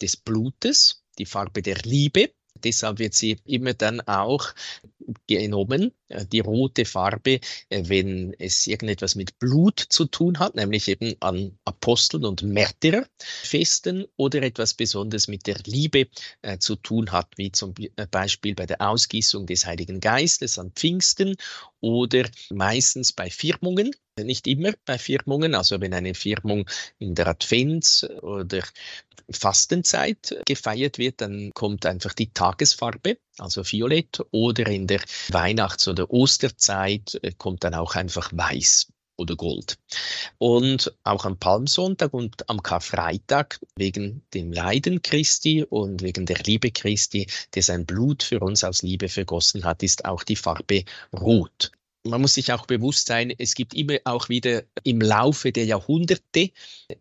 des 0.00 0.16
Blutes, 0.16 1.02
die 1.18 1.26
Farbe 1.26 1.62
der 1.62 1.76
Liebe. 1.84 2.32
Deshalb 2.62 2.98
wird 2.98 3.14
sie 3.14 3.38
immer 3.44 3.74
dann 3.74 4.00
auch 4.02 4.52
genommen, 5.26 5.92
äh, 6.08 6.26
die 6.26 6.40
rote 6.40 6.84
Farbe, 6.84 7.40
äh, 7.68 7.82
wenn 7.86 8.34
es 8.38 8.66
irgendetwas 8.66 9.14
mit 9.14 9.38
Blut 9.38 9.80
zu 9.80 10.06
tun 10.06 10.38
hat, 10.38 10.54
nämlich 10.54 10.88
eben 10.88 11.14
an 11.20 11.58
Aposteln 11.64 12.24
und 12.24 12.42
Märtyrerfesten 12.42 14.06
oder 14.16 14.42
etwas 14.42 14.74
Besonderes 14.74 15.28
mit 15.28 15.46
der 15.46 15.56
Liebe 15.64 16.08
äh, 16.42 16.58
zu 16.58 16.76
tun 16.76 17.12
hat, 17.12 17.28
wie 17.36 17.52
zum 17.52 17.74
Beispiel 18.10 18.54
bei 18.54 18.66
der 18.66 18.80
Ausgießung 18.80 19.46
des 19.46 19.66
Heiligen 19.66 20.00
Geistes 20.00 20.58
an 20.58 20.72
Pfingsten 20.72 21.36
oder 21.80 22.28
meistens 22.50 23.12
bei 23.12 23.30
Firmungen, 23.30 23.92
nicht 24.18 24.46
immer 24.46 24.72
bei 24.84 24.98
Firmungen, 24.98 25.54
also 25.54 25.80
wenn 25.80 25.94
eine 25.94 26.14
Firmung 26.14 26.68
in 26.98 27.14
der 27.14 27.28
Advents- 27.28 28.04
oder 28.20 28.62
Fastenzeit 29.30 30.36
gefeiert 30.46 30.98
wird, 30.98 31.20
dann 31.20 31.52
kommt 31.54 31.86
einfach 31.86 32.14
die 32.14 32.32
Tagesfarbe, 32.32 33.18
also 33.40 33.64
Violett, 33.64 34.20
oder 34.30 34.66
in 34.66 34.86
der 34.86 35.00
Weihnachts- 35.28 35.88
oder 35.88 36.10
Osterzeit 36.10 37.18
äh, 37.22 37.32
kommt 37.36 37.64
dann 37.64 37.74
auch 37.74 37.94
einfach 37.94 38.30
Weiß 38.32 38.88
oder 39.16 39.36
Gold. 39.36 39.78
Und 40.38 40.94
auch 41.04 41.24
am 41.24 41.38
Palmsonntag 41.38 42.14
und 42.14 42.48
am 42.48 42.62
Karfreitag 42.62 43.60
wegen 43.76 44.22
dem 44.32 44.52
Leiden 44.52 45.02
Christi 45.02 45.62
und 45.62 46.02
wegen 46.02 46.24
der 46.26 46.38
Liebe 46.44 46.70
Christi, 46.70 47.26
der 47.54 47.62
sein 47.62 47.84
Blut 47.84 48.22
für 48.22 48.40
uns 48.40 48.64
aus 48.64 48.82
Liebe 48.82 49.08
vergossen 49.08 49.64
hat, 49.64 49.82
ist 49.82 50.06
auch 50.06 50.24
die 50.24 50.36
Farbe 50.36 50.84
Rot 51.12 51.70
man 52.04 52.20
muss 52.20 52.34
sich 52.34 52.52
auch 52.52 52.66
bewusst 52.66 53.06
sein, 53.06 53.32
es 53.36 53.54
gibt 53.54 53.74
immer 53.74 53.98
auch 54.04 54.28
wieder 54.28 54.64
im 54.84 55.00
Laufe 55.00 55.52
der 55.52 55.66
Jahrhunderte 55.66 56.50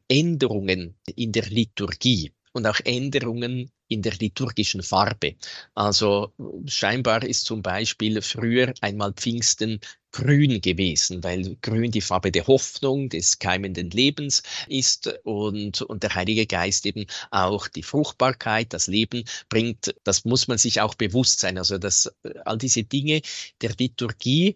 Änderungen 0.08 0.96
in 1.16 1.32
der 1.32 1.46
Liturgie 1.46 2.34
und 2.52 2.68
auch 2.68 2.80
Änderungen 2.84 3.72
in 3.90 4.02
der 4.02 4.14
liturgischen 4.14 4.82
Farbe. 4.82 5.36
Also 5.76 6.32
scheinbar 6.68 7.24
ist 7.24 7.46
zum 7.46 7.62
Beispiel 7.62 8.22
früher 8.22 8.74
einmal 8.82 9.14
Pfingsten 9.14 9.82
grün 10.12 10.62
gewesen, 10.62 11.24
weil 11.24 11.56
grün 11.62 11.92
die 11.92 12.02
Farbe 12.02 12.32
der 12.32 12.48
Hoffnung, 12.48 13.10
des 13.10 13.40
keimenden 13.40 13.90
Lebens 13.92 14.42
ist 14.68 15.08
und, 15.24 15.82
und 15.82 16.04
der 16.04 16.16
Heilige 16.16 16.48
Geist 16.48 16.86
eben 16.86 17.06
auch 17.32 17.68
die 17.68 17.84
Fruchtbarkeit, 17.84 18.74
das 18.74 18.88
Leben 18.88 19.24
bringt. 19.50 19.94
Das 20.04 20.26
muss 20.26 20.48
man 20.48 20.58
sich 20.58 20.82
auch 20.82 20.96
bewusst 20.96 21.40
sein. 21.40 21.58
Also 21.58 21.78
dass 21.78 22.12
all 22.46 22.58
diese 22.58 22.84
Dinge 22.84 23.22
der 23.62 23.76
Liturgie 23.78 24.56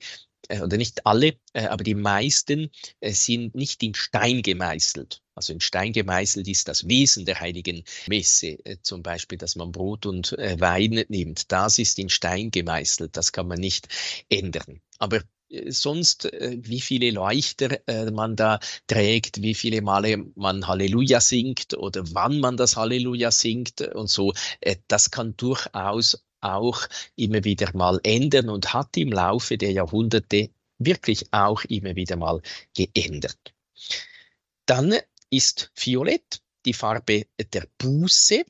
oder 0.49 0.77
nicht 0.77 1.05
alle, 1.05 1.35
äh, 1.53 1.65
aber 1.67 1.83
die 1.83 1.95
meisten 1.95 2.69
äh, 2.99 3.11
sind 3.11 3.55
nicht 3.55 3.81
in 3.83 3.95
Stein 3.95 4.41
gemeißelt. 4.41 5.21
Also 5.35 5.53
in 5.53 5.61
Stein 5.61 5.93
gemeißelt 5.93 6.47
ist 6.47 6.67
das 6.67 6.87
Wesen 6.87 7.25
der 7.25 7.39
heiligen 7.39 7.83
Messe, 8.07 8.59
zum 8.83 9.01
Beispiel, 9.01 9.37
dass 9.37 9.55
man 9.55 9.71
Brot 9.71 10.05
und 10.05 10.33
Wein 10.33 11.03
nimmt. 11.07 11.51
Das 11.51 11.79
ist 11.79 11.97
in 11.97 12.09
Stein 12.09 12.51
gemeißelt, 12.51 13.17
das 13.17 13.31
kann 13.31 13.47
man 13.47 13.59
nicht 13.59 13.87
ändern. 14.29 14.79
Aber 14.99 15.21
sonst, 15.69 16.25
wie 16.31 16.81
viele 16.81 17.09
Leuchter 17.09 17.79
man 18.11 18.35
da 18.35 18.59
trägt, 18.85 19.41
wie 19.41 19.55
viele 19.55 19.81
Male 19.81 20.17
man 20.35 20.67
Halleluja 20.67 21.19
singt 21.19 21.75
oder 21.75 22.03
wann 22.11 22.39
man 22.39 22.55
das 22.55 22.75
Halleluja 22.75 23.31
singt 23.31 23.81
und 23.81 24.11
so, 24.11 24.33
das 24.87 25.09
kann 25.09 25.35
durchaus 25.35 26.23
auch 26.43 26.87
immer 27.15 27.43
wieder 27.43 27.75
mal 27.75 27.99
ändern 28.03 28.49
und 28.49 28.73
hat 28.73 28.95
im 28.97 29.11
Laufe 29.11 29.57
der 29.57 29.71
Jahrhunderte 29.71 30.49
wirklich 30.79 31.25
auch 31.31 31.63
immer 31.65 31.95
wieder 31.95 32.15
mal 32.15 32.41
geändert. 32.75 33.53
Dann 34.65 34.95
ist 35.29 35.71
Violett 35.75 36.41
die 36.65 36.73
Farbe 36.73 37.25
der 37.53 37.67
Buße, 37.77 38.45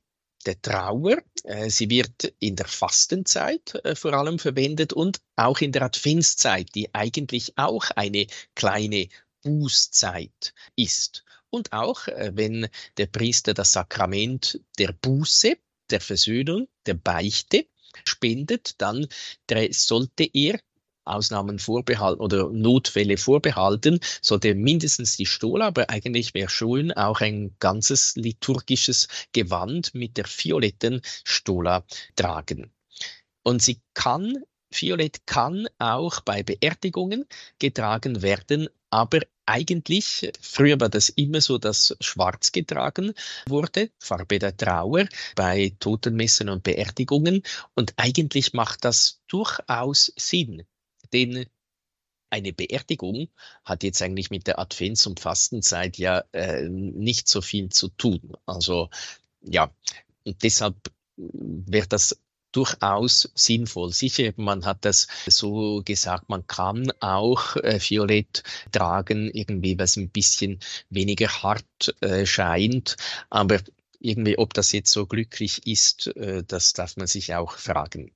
der 0.45 0.61
Trauer. 0.61 1.17
Äh, 1.43 1.69
sie 1.69 1.89
wird 1.89 2.33
in 2.39 2.55
der 2.55 2.67
Fastenzeit 2.67 3.75
äh, 3.83 3.95
vor 3.95 4.13
allem 4.13 4.39
verwendet 4.39 4.93
und 4.93 5.21
auch 5.35 5.61
in 5.61 5.71
der 5.71 5.83
Adventszeit, 5.83 6.75
die 6.75 6.93
eigentlich 6.93 7.57
auch 7.57 7.89
eine 7.91 8.27
kleine 8.55 9.07
Bußzeit 9.41 10.53
ist. 10.75 11.23
Und 11.49 11.71
auch 11.71 12.07
äh, 12.07 12.31
wenn 12.33 12.67
der 12.97 13.07
Priester 13.07 13.53
das 13.53 13.71
Sakrament 13.71 14.59
der 14.77 14.91
Buße, 14.93 15.57
der 15.89 16.01
Versöhnung, 16.01 16.67
der 16.85 16.95
Beichte 16.95 17.67
spendet, 18.05 18.75
dann 18.81 19.07
sollte 19.71 20.29
er 20.33 20.59
Ausnahmen 21.05 21.59
vorbehalten 21.59 22.21
oder 22.21 22.49
Notfälle 22.49 23.17
vorbehalten, 23.17 23.99
sollte 24.21 24.55
mindestens 24.55 25.17
die 25.17 25.25
Stola, 25.25 25.67
aber 25.67 25.89
eigentlich 25.89 26.33
wäre 26.33 26.49
schön 26.49 26.91
auch 26.93 27.21
ein 27.21 27.55
ganzes 27.59 28.15
liturgisches 28.15 29.07
Gewand 29.33 29.93
mit 29.93 30.17
der 30.17 30.25
violetten 30.25 31.01
Stola 31.23 31.85
tragen. 32.15 32.71
Und 33.43 33.61
sie 33.61 33.81
kann, 33.93 34.43
Violett 34.71 35.27
kann 35.27 35.67
auch 35.77 36.21
bei 36.21 36.41
Beerdigungen 36.41 37.25
getragen 37.59 38.21
werden, 38.21 38.69
aber 38.89 39.19
eigentlich, 39.45 40.31
früher 40.41 40.79
war 40.79 40.89
das 40.89 41.09
immer 41.09 41.41
so, 41.41 41.57
dass 41.57 41.95
schwarz 41.99 42.51
getragen 42.51 43.13
wurde, 43.47 43.91
Farbe 43.99 44.39
der 44.39 44.55
Trauer 44.55 45.07
bei 45.35 45.75
Totenmessen 45.79 46.49
und 46.49 46.63
Beerdigungen. 46.63 47.43
Und 47.75 47.93
eigentlich 47.97 48.53
macht 48.53 48.85
das 48.85 49.21
durchaus 49.27 50.13
Sinn, 50.15 50.63
denn 51.11 51.45
eine 52.29 52.51
Beerdigung 52.51 53.29
hat 53.63 53.83
jetzt 53.83 54.01
eigentlich 54.01 54.31
mit 54.31 54.47
der 54.47 54.57
Advents- 54.57 55.05
und 55.05 55.19
Fastenzeit 55.19 55.97
ja 55.99 56.23
äh, 56.31 56.67
nicht 56.67 57.27
so 57.27 57.41
viel 57.41 57.69
zu 57.69 57.89
tun. 57.89 58.33
Also 58.47 58.89
ja, 59.41 59.71
und 60.25 60.41
deshalb 60.41 60.75
wäre 61.15 61.87
das 61.87 62.19
durchaus 62.53 63.29
sinnvoll. 63.35 63.91
Sicher, 63.91 64.31
man 64.37 64.65
hat 64.65 64.85
das 64.85 65.07
so 65.27 65.81
gesagt, 65.83 66.29
man 66.29 66.47
kann 66.47 66.91
auch 67.01 67.57
äh, 67.57 67.79
Violett 67.79 68.43
tragen, 68.71 69.29
irgendwie 69.31 69.77
was 69.77 69.97
ein 69.97 70.09
bisschen 70.09 70.59
weniger 70.89 71.27
hart 71.27 71.95
äh, 72.01 72.25
scheint, 72.25 72.95
aber 73.29 73.59
irgendwie, 73.99 74.37
ob 74.37 74.53
das 74.53 74.71
jetzt 74.71 74.91
so 74.91 75.05
glücklich 75.05 75.65
ist, 75.65 76.07
äh, 76.15 76.43
das 76.45 76.73
darf 76.73 76.97
man 76.97 77.07
sich 77.07 77.33
auch 77.35 77.57
fragen. 77.57 78.11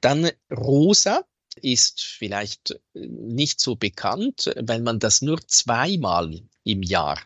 Dann 0.00 0.30
rosa 0.50 1.24
ist 1.62 2.02
vielleicht 2.02 2.80
nicht 2.94 3.60
so 3.60 3.76
bekannt, 3.76 4.52
weil 4.56 4.80
man 4.80 4.98
das 4.98 5.22
nur 5.22 5.40
zweimal 5.46 6.40
im 6.64 6.82
Jahr 6.82 7.18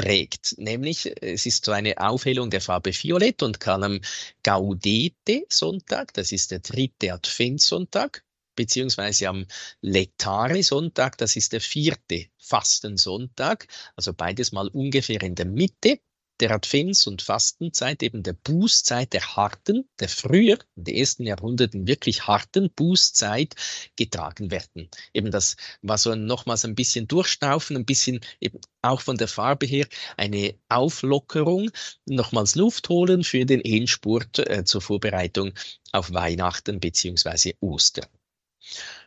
trägt. 0.00 0.54
Nämlich, 0.58 1.12
es 1.22 1.46
ist 1.46 1.64
so 1.64 1.72
eine 1.72 1.98
Aufhellung 1.98 2.50
der 2.50 2.60
Farbe 2.60 2.92
Violett 2.92 3.42
und 3.42 3.60
kann 3.60 3.84
am 3.84 4.00
Gaudete-Sonntag, 4.42 6.14
das 6.14 6.32
ist 6.32 6.50
der 6.50 6.60
dritte 6.60 7.12
Adventssonntag, 7.12 8.24
beziehungsweise 8.56 9.28
am 9.28 9.46
Letare-Sonntag, 9.82 11.18
das 11.18 11.36
ist 11.36 11.52
der 11.52 11.60
vierte 11.60 12.26
Fastensonntag, 12.38 13.66
also 13.96 14.12
beides 14.14 14.52
mal 14.52 14.68
ungefähr 14.68 15.22
in 15.22 15.34
der 15.34 15.46
Mitte 15.46 16.00
der 16.40 16.50
Advents- 16.52 17.06
und 17.06 17.22
Fastenzeit, 17.22 18.02
eben 18.02 18.22
der 18.22 18.32
Bußzeit 18.32 19.12
der 19.12 19.36
harten, 19.36 19.88
der 19.98 20.08
früher 20.08 20.58
in 20.76 20.84
den 20.84 20.96
ersten 20.96 21.26
Jahrhunderten 21.26 21.86
wirklich 21.86 22.26
harten 22.26 22.70
Bußzeit 22.72 23.54
getragen 23.96 24.50
werden. 24.50 24.88
Eben 25.12 25.30
das 25.30 25.56
war 25.82 25.98
so 25.98 26.14
nochmals 26.14 26.64
ein 26.64 26.74
bisschen 26.74 27.06
durchschnaufen, 27.06 27.76
ein 27.76 27.84
bisschen 27.84 28.20
eben 28.40 28.60
auch 28.82 29.00
von 29.00 29.16
der 29.16 29.28
Farbe 29.28 29.66
her 29.66 29.86
eine 30.16 30.54
Auflockerung, 30.68 31.70
nochmals 32.06 32.54
Luft 32.54 32.88
holen 32.88 33.24
für 33.24 33.44
den 33.44 33.60
Endspurt 33.60 34.38
äh, 34.38 34.64
zur 34.64 34.80
Vorbereitung 34.80 35.52
auf 35.92 36.12
Weihnachten 36.12 36.80
beziehungsweise 36.80 37.52
Ostern. 37.60 38.06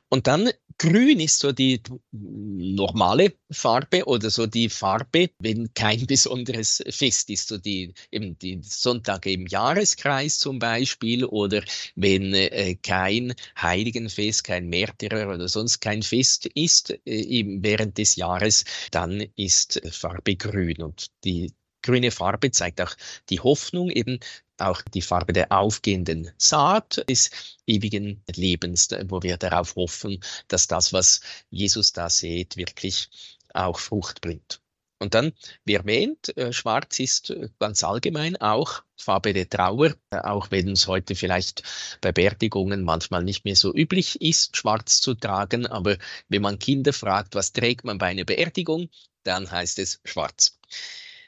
Und 0.10 0.28
dann 0.28 0.52
grün 0.78 1.20
ist 1.20 1.40
so 1.40 1.52
die 1.52 1.82
normale 2.12 3.34
Farbe 3.52 4.06
oder 4.06 4.30
so 4.30 4.46
die 4.46 4.70
Farbe, 4.70 5.30
wenn 5.40 5.74
kein 5.74 6.06
besonderes 6.08 6.84
Fest 6.90 7.30
ist, 7.30 7.48
so 7.48 7.58
die 7.58 7.94
eben 8.12 8.38
die 8.40 8.60
Sonntage 8.62 9.32
im 9.32 9.48
Jahreskreis 9.48 10.40
zum 10.40 10.60
Beispiel 10.60 11.26
oder 11.26 11.64
wenn 11.96 12.34
äh, 12.34 12.76
kein 12.76 13.34
Heiligenfest, 13.60 14.44
kein 14.44 14.68
Märtyrer 14.70 15.34
oder 15.34 15.48
sonst 15.48 15.80
kein 15.80 16.04
Fest 16.04 16.46
ist 16.56 16.92
äh, 17.06 17.44
während 17.60 17.98
des 17.98 18.16
Jahres, 18.16 18.66
dann 18.92 19.26
ist 19.36 19.82
Farbe 19.92 20.36
grün. 20.36 20.82
Und 20.82 21.08
die 21.24 21.54
grüne 21.84 22.12
Farbe 22.12 22.50
zeigt 22.52 22.82
auch 22.82 22.96
die 23.30 23.40
Hoffnung 23.40 23.92
eben 23.92 24.20
auch 24.58 24.82
die 24.82 25.02
Farbe 25.02 25.34
der 25.34 25.52
aufgehenden 25.52 26.32
Saat 26.38 27.04
des 27.10 27.32
ewigen 27.68 28.24
Lebens, 28.36 28.90
wo 29.08 29.22
wir 29.24 29.38
darauf 29.38 29.76
hoffen, 29.76 30.20
dass 30.48 30.68
das, 30.68 30.94
was 30.94 31.22
Jesus 31.50 31.94
da 31.94 32.10
sieht, 32.10 32.58
wirklich 32.58 33.10
auch 33.54 33.80
Frucht 33.80 34.22
bringt. 34.22 34.62
Und 35.04 35.16
dann, 35.16 35.34
wie 35.66 35.74
erwähnt, 35.74 36.36
äh, 36.38 36.54
schwarz 36.54 36.98
ist 37.00 37.30
äh, 37.30 37.50
ganz 37.60 37.84
allgemein 37.84 38.38
auch 38.38 38.84
Farbe 38.96 39.34
der 39.34 39.50
Trauer, 39.50 39.96
äh, 40.12 40.18
auch 40.20 40.50
wenn 40.50 40.72
es 40.72 40.88
heute 40.88 41.16
vielleicht 41.16 41.62
bei 42.00 42.14
Beerdigungen 42.14 42.86
manchmal 42.86 43.22
nicht 43.22 43.44
mehr 43.44 43.58
so 43.58 43.76
üblich 43.76 44.22
ist, 44.22 44.56
schwarz 44.56 45.02
zu 45.02 45.14
tragen. 45.14 45.68
Aber 45.68 45.98
wenn 46.30 46.42
man 46.42 46.58
Kinder 46.58 46.94
fragt, 46.94 47.36
was 47.36 47.52
trägt 47.52 47.84
man 47.84 47.98
bei 47.98 48.08
einer 48.08 48.24
Beerdigung, 48.24 48.88
dann 49.24 49.52
heißt 49.52 49.78
es 49.80 50.00
schwarz. 50.06 50.58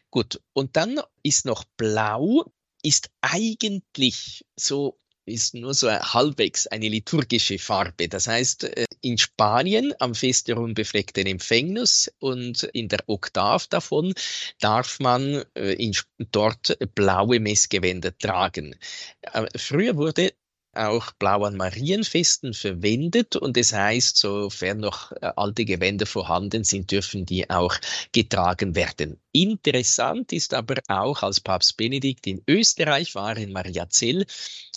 Gut, 0.10 0.42
und 0.54 0.78
dann 0.78 1.02
ist 1.22 1.46
noch 1.46 1.66
blau 1.76 2.46
ist 2.86 3.10
eigentlich 3.22 4.46
so 4.56 5.00
ist 5.26 5.56
nur 5.56 5.74
so 5.74 5.90
halbwegs 5.90 6.68
eine 6.68 6.88
liturgische 6.88 7.58
Farbe. 7.58 8.08
Das 8.08 8.28
heißt, 8.28 8.66
äh, 8.66 8.86
in 9.02 9.18
Spanien 9.18 9.94
am 10.00 10.14
Fest 10.14 10.48
der 10.48 10.58
unbefleckten 10.58 11.26
Empfängnis 11.26 12.12
und 12.20 12.64
in 12.74 12.88
der 12.88 13.00
Oktav 13.08 13.68
davon 13.68 14.14
darf 14.60 15.00
man 15.00 15.44
äh, 15.56 15.74
in, 15.74 15.96
dort 16.32 16.78
blaue 16.94 17.40
Messgewänder 17.40 18.16
tragen. 18.18 18.76
Äh, 19.22 19.48
früher 19.58 19.98
wurde 19.98 20.34
auch 20.76 21.12
blau 21.14 21.44
an 21.44 21.58
Marienfesten 21.58 22.54
verwendet 22.54 23.36
und 23.36 23.58
es 23.58 23.70
das 23.70 23.80
heißt, 23.80 24.18
sofern 24.18 24.80
noch 24.80 25.12
äh, 25.14 25.32
alte 25.36 25.66
Gewänder 25.66 26.06
vorhanden 26.06 26.64
sind, 26.64 26.92
dürfen 26.92 27.26
die 27.26 27.50
auch 27.50 27.76
getragen 28.12 28.76
werden. 28.76 29.20
Interessant 29.32 30.32
ist 30.34 30.54
aber 30.54 30.76
auch, 30.88 31.24
als 31.24 31.40
Papst 31.40 31.78
Benedikt 31.78 32.28
in 32.28 32.42
Österreich 32.48 33.16
war, 33.16 33.38
in 33.38 33.52
Mariazell, 33.52 34.26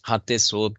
hatte 0.03 0.39
so 0.39 0.75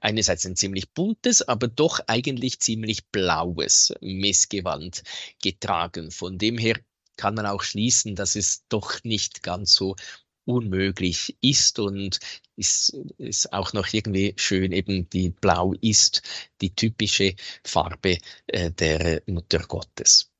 einerseits 0.00 0.46
ein 0.46 0.56
ziemlich 0.56 0.92
buntes, 0.92 1.42
aber 1.42 1.68
doch 1.68 2.00
eigentlich 2.06 2.60
ziemlich 2.60 3.06
blaues 3.08 3.92
Messgewand 4.00 5.02
getragen. 5.42 6.10
Von 6.10 6.38
dem 6.38 6.58
her 6.58 6.78
kann 7.16 7.34
man 7.34 7.46
auch 7.46 7.62
schließen, 7.62 8.14
dass 8.14 8.36
es 8.36 8.64
doch 8.68 9.02
nicht 9.04 9.42
ganz 9.42 9.72
so 9.72 9.96
unmöglich 10.46 11.36
ist 11.40 11.78
und 11.78 12.18
ist, 12.56 12.96
ist 13.18 13.52
auch 13.52 13.72
noch 13.72 13.92
irgendwie 13.92 14.34
schön, 14.36 14.72
eben 14.72 15.08
die 15.10 15.30
Blau 15.30 15.74
ist 15.80 16.22
die 16.60 16.74
typische 16.74 17.34
Farbe 17.64 18.18
äh, 18.46 18.70
der 18.70 19.22
Mutter 19.26 19.58
Gottes. 19.58 20.30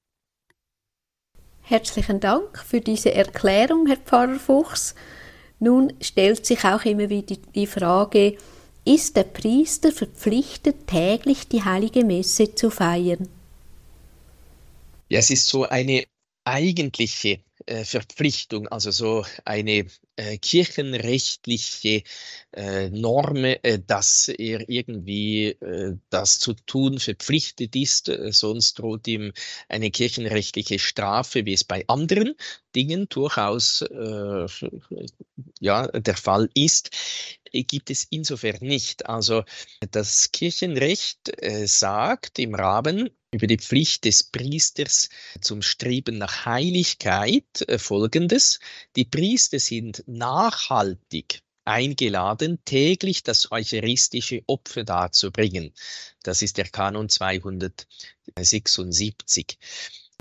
Herzlichen 1.63 2.21
Dank 2.21 2.59
für 2.65 2.81
diese 2.81 3.13
Erklärung, 3.13 3.87
Herr 3.87 3.97
Pfarrer 3.97 4.39
Fuchs. 4.39 4.95
Nun 5.59 5.93
stellt 6.01 6.47
sich 6.47 6.65
auch 6.65 6.85
immer 6.85 7.09
wieder 7.11 7.37
die 7.55 7.67
Frage, 7.67 8.37
ist 8.85 9.17
der 9.17 9.25
Priester 9.25 9.91
verpflichtet, 9.91 10.87
täglich 10.87 11.49
die 11.49 11.65
heilige 11.65 12.05
Messe 12.05 12.55
zu 12.55 12.71
feiern? 12.71 13.29
Ja, 15.09 15.19
es 15.19 15.31
ist 15.31 15.49
so 15.49 15.65
eine 15.65 16.05
eigentliche 16.45 17.41
Verpflichtung, 17.85 18.69
also 18.69 18.91
so 18.91 19.25
eine 19.45 19.87
äh, 20.17 20.39
kirchenrechtliche 20.39 22.03
äh, 22.53 22.91
Norm, 22.91 23.45
äh, 23.45 23.81
dass 23.87 24.29
er 24.29 24.69
irgendwie 24.69 25.49
äh, 25.49 25.97
das 26.11 26.39
zu 26.39 26.55
tun 26.55 26.99
verpflichtet 26.99 27.77
ist, 27.77 28.09
äh, 28.09 28.33
sonst 28.33 28.79
droht 28.79 29.07
ihm 29.09 29.33
eine 29.69 29.91
kirchenrechtliche 29.91 30.79
Strafe, 30.79 31.45
wie 31.45 31.53
es 31.53 31.65
bei 31.65 31.85
anderen 31.89 32.35
Dingen 32.77 33.09
durchaus 33.09 33.85
ja, 35.61 35.87
der 35.89 36.17
Fall 36.17 36.49
ist 36.55 36.91
gibt 37.53 37.91
es 37.91 38.07
insofern 38.11 38.59
nicht. 38.61 39.07
Also 39.07 39.43
das 39.91 40.31
Kirchenrecht 40.31 41.33
sagt 41.65 42.39
im 42.39 42.55
Rahmen 42.55 43.11
über 43.37 43.47
die 43.47 43.59
Pflicht 43.59 44.05
des 44.07 44.25
Priesters 44.25 45.09
zum 45.41 45.63
Streben 45.63 46.19
nach 46.19 46.47
Heiligkeit 46.47 47.63
äh, 47.69 47.79
folgendes. 47.79 48.59
Die 48.97 49.05
Priester 49.05 49.59
sind 49.59 50.03
nachhaltig 50.07 51.43
eingeladen, 51.67 52.59
täglich 52.65 53.25
das 53.25 53.53
eucharistische 53.53 54.43
Opfer 54.47 54.85
darzubringen. 54.85 55.75
Das 56.23 56.41
ist 56.41 56.57
der 56.57 56.69
Kanon 56.69 57.11
276. 57.11 59.59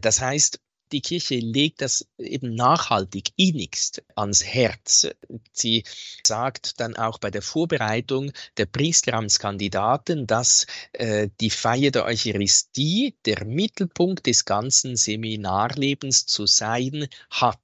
Das 0.01 0.19
heißt, 0.19 0.59
die 0.91 1.01
Kirche 1.01 1.35
legt 1.35 1.81
das 1.81 2.07
eben 2.17 2.55
nachhaltig 2.55 3.31
innigst 3.35 4.03
ans 4.15 4.43
Herz. 4.43 5.07
Sie 5.51 5.83
sagt 6.25 6.79
dann 6.79 6.95
auch 6.95 7.17
bei 7.17 7.31
der 7.31 7.41
Vorbereitung 7.41 8.31
der 8.57 8.65
Priesteramtskandidaten, 8.65 10.27
dass 10.27 10.67
äh, 10.93 11.29
die 11.41 11.49
Feier 11.49 11.91
der 11.91 12.05
Eucharistie 12.05 13.15
der 13.25 13.45
Mittelpunkt 13.45 14.25
des 14.25 14.45
ganzen 14.45 14.95
Seminarlebens 14.95 16.25
zu 16.25 16.45
sein 16.45 17.07
hat. 17.29 17.59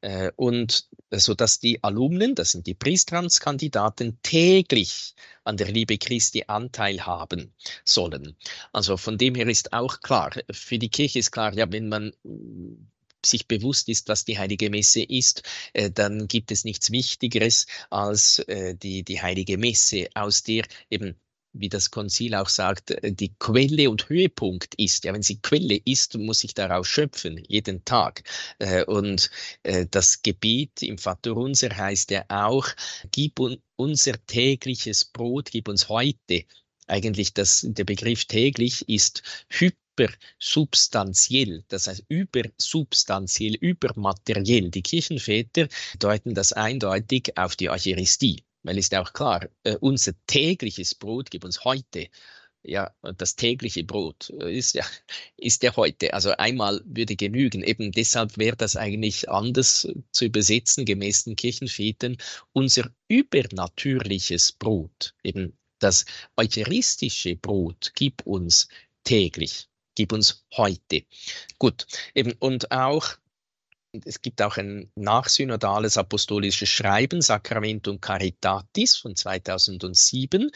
Äh, 0.00 0.32
und 0.36 0.88
so 1.18 1.34
dass 1.34 1.58
die 1.58 1.82
Alumnen, 1.82 2.34
das 2.34 2.52
sind 2.52 2.66
die 2.66 2.74
Priesteramtskandidaten, 2.74 4.18
täglich 4.22 5.14
an 5.44 5.56
der 5.56 5.70
Liebe 5.70 5.98
Christi 5.98 6.44
Anteil 6.46 7.04
haben 7.04 7.52
sollen. 7.84 8.36
Also 8.72 8.96
von 8.96 9.18
dem 9.18 9.34
her 9.34 9.48
ist 9.48 9.72
auch 9.72 10.00
klar, 10.00 10.32
für 10.50 10.78
die 10.78 10.88
Kirche 10.88 11.18
ist 11.18 11.30
klar, 11.30 11.52
ja, 11.54 11.70
wenn 11.70 11.88
man 11.88 12.12
mm, 12.22 12.88
sich 13.24 13.46
bewusst 13.46 13.88
ist, 13.88 14.08
was 14.08 14.24
die 14.24 14.38
heilige 14.38 14.70
Messe 14.70 15.02
ist, 15.02 15.42
äh, 15.72 15.90
dann 15.90 16.28
gibt 16.28 16.50
es 16.50 16.64
nichts 16.64 16.90
Wichtigeres 16.90 17.66
als 17.90 18.40
äh, 18.40 18.74
die, 18.74 19.04
die 19.04 19.22
heilige 19.22 19.58
Messe, 19.58 20.08
aus 20.14 20.42
der 20.42 20.64
eben 20.90 21.16
wie 21.52 21.68
das 21.68 21.90
Konzil 21.90 22.34
auch 22.34 22.48
sagt, 22.48 22.90
äh, 22.90 23.12
die 23.12 23.34
Quelle 23.38 23.90
und 23.90 24.08
Höhepunkt 24.08 24.74
ist. 24.76 25.04
Ja, 25.04 25.12
wenn 25.12 25.22
sie 25.22 25.40
Quelle 25.40 25.78
ist, 25.84 26.16
muss 26.18 26.42
ich 26.44 26.54
daraus 26.54 26.88
schöpfen, 26.88 27.42
jeden 27.48 27.84
Tag. 27.84 28.22
Äh, 28.58 28.84
und 28.84 29.30
äh, 29.62 29.86
das 29.90 30.22
Gebet 30.22 30.82
im 30.82 30.98
Vaterunser 30.98 31.76
heißt 31.76 32.10
ja 32.10 32.24
auch, 32.28 32.66
gib 33.10 33.38
uns 33.40 33.58
unser 33.76 34.14
tägliches 34.26 35.04
Brot, 35.04 35.50
gib 35.50 35.68
uns 35.68 35.88
heute. 35.88 36.44
Eigentlich 36.86 37.34
das, 37.34 37.66
der 37.68 37.84
Begriff 37.84 38.24
täglich 38.26 38.88
ist 38.88 39.22
hypersubstanziell, 39.48 41.64
das 41.68 41.86
heißt 41.86 42.04
übersubstanziell, 42.08 43.54
übermateriell. 43.54 44.70
Die 44.70 44.82
Kirchenväter 44.82 45.68
deuten 45.98 46.34
das 46.34 46.52
eindeutig 46.52 47.36
auf 47.36 47.56
die 47.56 47.70
Eucharistie. 47.70 48.44
Weil 48.62 48.78
ist 48.78 48.92
ja 48.92 49.02
auch 49.02 49.12
klar, 49.12 49.48
äh, 49.64 49.76
unser 49.80 50.12
tägliches 50.26 50.94
Brot 50.94 51.30
gib 51.30 51.44
uns 51.44 51.64
heute. 51.64 52.08
Ja, 52.64 52.94
das 53.18 53.34
tägliche 53.34 53.82
Brot 53.82 54.30
ist 54.30 54.74
ja, 54.74 54.84
ist 55.36 55.64
ja 55.64 55.74
heute. 55.74 56.14
Also 56.14 56.30
einmal 56.32 56.80
würde 56.84 57.16
genügen. 57.16 57.64
Eben 57.64 57.90
deshalb 57.90 58.38
wäre 58.38 58.56
das 58.56 58.76
eigentlich 58.76 59.28
anders 59.28 59.88
zu 60.12 60.24
übersetzen, 60.24 60.84
gemäß 60.84 61.24
den 61.24 61.34
Kirchenvätern. 61.34 62.16
Unser 62.52 62.90
übernatürliches 63.08 64.52
Brot, 64.52 65.14
eben 65.24 65.56
das 65.80 66.04
eucharistische 66.36 67.34
Brot, 67.34 67.92
gib 67.96 68.24
uns 68.24 68.68
täglich, 69.02 69.68
gib 69.96 70.12
uns 70.12 70.44
heute. 70.56 71.02
Gut, 71.58 71.86
eben 72.14 72.32
und 72.38 72.70
auch 72.70 73.16
es 74.04 74.22
gibt 74.22 74.40
auch 74.40 74.56
ein 74.56 74.90
nachsynodales 74.94 75.98
apostolisches 75.98 76.68
Schreiben, 76.68 77.20
Sacramentum 77.20 78.00
Caritatis 78.00 78.96
von 78.96 79.14
2007. 79.14 80.50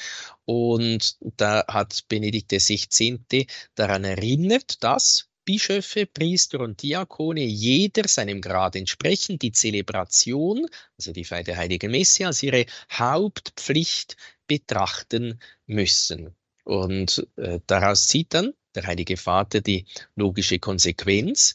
Und 0.44 1.16
da 1.20 1.64
hat 1.68 2.04
Benedikt 2.08 2.50
XVI. 2.50 3.46
daran 3.74 4.04
erinnert, 4.04 4.82
dass 4.82 5.28
Bischöfe, 5.44 6.06
Priester 6.06 6.60
und 6.60 6.82
Diakone 6.82 7.44
jeder 7.44 8.08
seinem 8.08 8.40
Grad 8.40 8.74
entsprechend 8.74 9.42
die 9.42 9.52
Zelebration, 9.52 10.66
also 10.98 11.12
die 11.12 11.24
Feier 11.24 11.44
der 11.44 11.56
Heiligen 11.56 11.92
Messe, 11.92 12.26
als 12.26 12.42
ihre 12.42 12.66
Hauptpflicht 12.92 14.16
betrachten 14.48 15.38
müssen. 15.66 16.34
Und 16.64 17.28
äh, 17.36 17.60
daraus 17.66 18.08
zieht 18.08 18.34
dann 18.34 18.54
der 18.74 18.86
Heilige 18.86 19.16
Vater 19.16 19.60
die 19.60 19.86
logische 20.16 20.58
Konsequenz, 20.58 21.54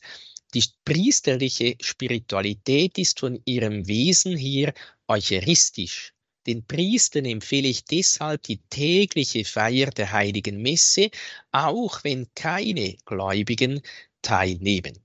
die 0.53 0.63
priesterliche 0.85 1.75
Spiritualität 1.79 2.97
ist 2.97 3.19
von 3.19 3.41
ihrem 3.45 3.87
Wesen 3.87 4.35
her 4.37 4.73
eucharistisch. 5.07 6.13
Den 6.47 6.65
Priestern 6.65 7.25
empfehle 7.25 7.67
ich 7.67 7.85
deshalb 7.85 8.43
die 8.43 8.57
tägliche 8.69 9.45
Feier 9.45 9.91
der 9.91 10.11
heiligen 10.11 10.61
Messe, 10.61 11.11
auch 11.51 12.03
wenn 12.03 12.27
keine 12.33 12.97
Gläubigen 13.05 13.81
teilnehmen. 14.21 14.97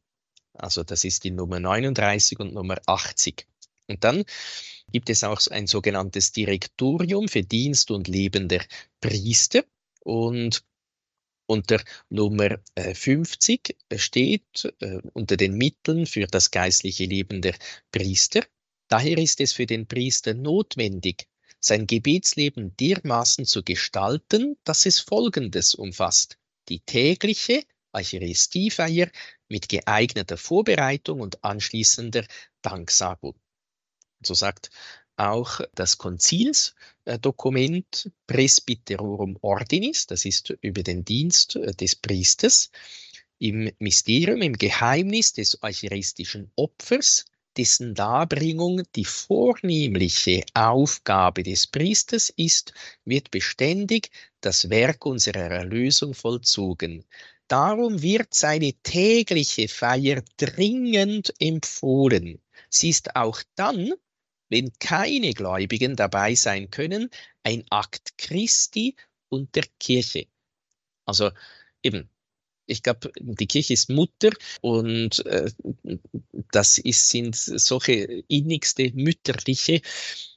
Also 0.54 0.82
das 0.82 1.04
ist 1.04 1.24
die 1.24 1.30
Nummer 1.30 1.60
39 1.60 2.40
und 2.40 2.54
Nummer 2.54 2.78
80. 2.86 3.46
Und 3.88 4.02
dann 4.02 4.24
gibt 4.90 5.10
es 5.10 5.24
auch 5.24 5.40
ein 5.48 5.66
sogenanntes 5.66 6.32
Direktorium 6.32 7.28
für 7.28 7.42
Dienst 7.42 7.90
und 7.90 8.08
Leben 8.08 8.48
der 8.48 8.64
Priester. 9.00 9.64
Und 10.00 10.64
unter 11.46 11.82
Nummer 12.08 12.58
50 12.76 13.76
äh, 13.88 13.98
steht 13.98 14.72
äh, 14.80 14.98
unter 15.12 15.36
den 15.36 15.54
Mitteln 15.54 16.06
für 16.06 16.26
das 16.26 16.50
geistliche 16.50 17.04
Leben 17.04 17.40
der 17.42 17.54
Priester. 17.90 18.44
Daher 18.88 19.18
ist 19.18 19.40
es 19.40 19.52
für 19.52 19.66
den 19.66 19.86
Priester 19.86 20.34
notwendig, 20.34 21.26
sein 21.60 21.86
Gebetsleben 21.86 22.76
dermaßen 22.76 23.44
zu 23.44 23.62
gestalten, 23.62 24.56
dass 24.64 24.86
es 24.86 25.00
Folgendes 25.00 25.74
umfasst. 25.74 26.38
Die 26.68 26.80
tägliche 26.80 27.62
Eucharistiefeier 27.92 29.10
mit 29.48 29.68
geeigneter 29.68 30.36
Vorbereitung 30.36 31.20
und 31.20 31.42
anschließender 31.42 32.26
Danksagung. 32.62 33.34
So 34.22 34.34
sagt 34.34 34.70
auch 35.16 35.60
das 35.74 35.98
Konzilsdokument 35.98 38.10
Presbyterorum 38.26 39.38
Ordinis, 39.40 40.06
das 40.06 40.24
ist 40.24 40.50
über 40.60 40.82
den 40.82 41.04
Dienst 41.04 41.56
äh, 41.56 41.74
des 41.74 41.96
Priesters, 41.96 42.70
im 43.38 43.70
Mysterium, 43.78 44.40
im 44.42 44.54
Geheimnis 44.54 45.34
des 45.34 45.62
eucharistischen 45.62 46.50
Opfers, 46.56 47.26
dessen 47.56 47.94
Darbringung 47.94 48.82
die 48.94 49.04
vornehmliche 49.04 50.44
Aufgabe 50.54 51.42
des 51.42 51.66
Priesters 51.66 52.30
ist, 52.36 52.72
wird 53.04 53.30
beständig 53.30 54.10
das 54.40 54.70
Werk 54.70 55.06
unserer 55.06 55.50
Erlösung 55.50 56.14
vollzogen. 56.14 57.04
Darum 57.48 58.02
wird 58.02 58.34
seine 58.34 58.74
tägliche 58.82 59.68
Feier 59.68 60.22
dringend 60.36 61.32
empfohlen. 61.38 62.40
Sie 62.68 62.90
ist 62.90 63.16
auch 63.16 63.42
dann 63.54 63.94
wenn 64.48 64.72
keine 64.78 65.32
Gläubigen 65.32 65.96
dabei 65.96 66.34
sein 66.34 66.70
können, 66.70 67.10
ein 67.42 67.64
Akt 67.70 68.18
Christi 68.18 68.96
und 69.28 69.54
der 69.54 69.64
Kirche. 69.78 70.26
Also 71.04 71.30
eben, 71.82 72.10
ich 72.66 72.82
glaube, 72.82 73.12
die 73.20 73.46
Kirche 73.46 73.74
ist 73.74 73.90
Mutter 73.90 74.30
und 74.60 75.24
äh, 75.26 75.50
das 76.50 76.78
ist, 76.78 77.08
sind 77.08 77.36
solche 77.36 78.24
innigste 78.28 78.90
mütterliche 78.94 79.80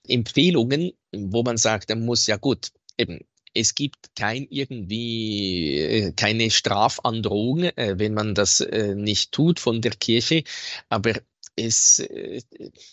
Empfehlungen, 0.07 0.93
wo 1.11 1.43
man 1.43 1.57
sagt, 1.57 1.89
man 1.89 2.05
muss 2.05 2.27
ja 2.27 2.37
gut, 2.37 2.71
eben, 2.97 3.19
es 3.53 3.73
gibt 3.73 4.15
kein 4.15 4.47
irgendwie 4.49 5.77
äh, 5.77 6.11
keine 6.13 6.51
Strafandrohung, 6.51 7.63
äh, 7.63 7.95
wenn 7.97 8.13
man 8.13 8.35
das 8.35 8.61
äh, 8.61 8.95
nicht 8.95 9.31
tut 9.31 9.59
von 9.59 9.81
der 9.81 9.91
Kirche, 9.91 10.43
aber 10.89 11.15
es, 11.59 11.99
äh, 11.99 12.41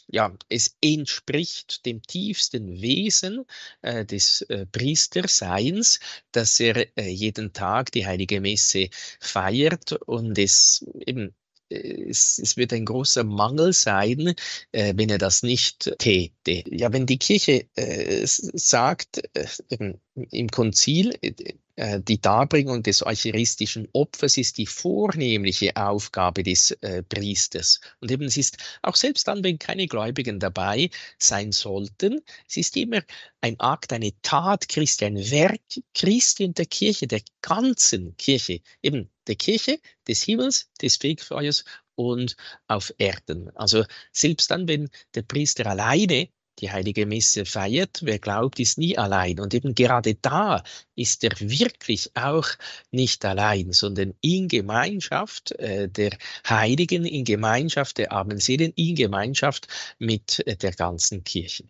ja, 0.09 0.35
es 0.49 0.77
entspricht 0.83 1.87
dem 1.87 2.03
tiefsten 2.03 2.81
Wesen 2.81 3.45
äh, 3.83 4.05
des 4.05 4.43
äh, 4.43 4.67
Priesterseins, 4.67 6.01
dass 6.33 6.61
er 6.61 6.87
äh, 6.99 7.09
jeden 7.09 7.53
Tag 7.53 7.93
die 7.93 8.07
heilige 8.07 8.41
Messe 8.41 8.89
feiert 9.21 9.93
und 9.93 10.39
es 10.39 10.85
eben 11.07 11.35
es, 11.69 12.39
es, 12.39 12.57
wird 12.57 12.73
ein 12.73 12.85
großer 12.85 13.25
Mangel 13.25 13.73
sein, 13.73 14.35
äh, 14.71 14.95
wenn 14.97 15.09
er 15.09 15.19
das 15.19 15.43
nicht 15.43 15.93
täte. 15.99 16.63
Ja, 16.71 16.93
wenn 16.93 17.07
die 17.07 17.19
Kirche 17.19 17.67
äh, 17.75 18.25
sagt, 18.25 19.23
äh, 19.35 19.95
im 20.31 20.49
Konzil, 20.49 21.19
äh, 21.23 21.33
die 21.77 22.21
Darbringung 22.21 22.83
des 22.83 23.05
eucharistischen 23.05 23.87
Opfers 23.93 24.39
ist 24.39 24.57
die 24.57 24.67
vornehmliche 24.67 25.77
Aufgabe 25.77 26.43
des 26.43 26.71
äh, 26.81 27.03
Priesters. 27.03 27.81
Und 28.01 28.11
eben 28.11 28.25
es 28.25 28.39
ist 28.39 28.57
auch 28.83 28.97
selbst 28.97 29.29
dann, 29.29 29.45
wenn 29.45 29.59
keine 29.59 29.87
Gläubigen 29.87 30.41
dabei 30.41 30.89
sein 31.19 31.53
sollten, 31.53 32.21
es 32.49 32.57
ist 32.57 32.77
immer 32.77 33.03
ein 33.43 33.61
Akt, 33.61 33.93
eine 33.93 34.13
Tat 34.23 34.69
Christi, 34.69 35.05
ein 35.05 35.31
Werk 35.31 35.61
Christi 35.95 36.45
und 36.47 36.57
der 36.57 36.67
Kirche, 36.67 37.07
der 37.07 37.21
ganzen 37.43 38.17
Kirche, 38.17 38.61
eben 38.83 39.11
der 39.27 39.37
Kirche, 39.37 39.79
des 40.09 40.23
Himmels, 40.23 40.71
des 40.81 40.97
Fegfeuers 40.97 41.65
und 41.95 42.37
auf 42.69 42.93
Erden. 42.99 43.51
Also 43.57 43.85
selbst 44.13 44.51
dann, 44.51 44.69
wenn 44.69 44.89
der 45.15 45.23
Priester 45.23 45.67
alleine 45.67 46.29
die 46.61 46.71
heilige 46.71 47.07
Messe 47.07 47.45
feiert. 47.45 48.01
Wer 48.03 48.19
glaubt, 48.19 48.59
ist 48.59 48.79
nie 48.79 48.97
allein. 48.97 49.41
Und 49.41 49.55
eben 49.55 49.75
gerade 49.75 50.15
da 50.15 50.63
ist 50.95 51.25
er 51.25 51.33
wirklich 51.39 52.11
auch 52.15 52.49
nicht 52.91 53.25
allein, 53.25 53.73
sondern 53.73 54.15
in 54.21 54.49
Gemeinschaft 54.49 55.53
äh, 55.53 55.89
der 55.89 56.17
Heiligen, 56.49 57.05
in 57.05 57.25
Gemeinschaft 57.25 57.99
der 57.99 58.13
armen 58.13 58.39
Seelen, 58.39 58.73
in 58.77 58.95
Gemeinschaft 58.95 59.69
mit 59.99 60.47
äh, 60.47 60.57
der 60.57 60.73
ganzen 60.73 61.25
Kirche. 61.25 61.65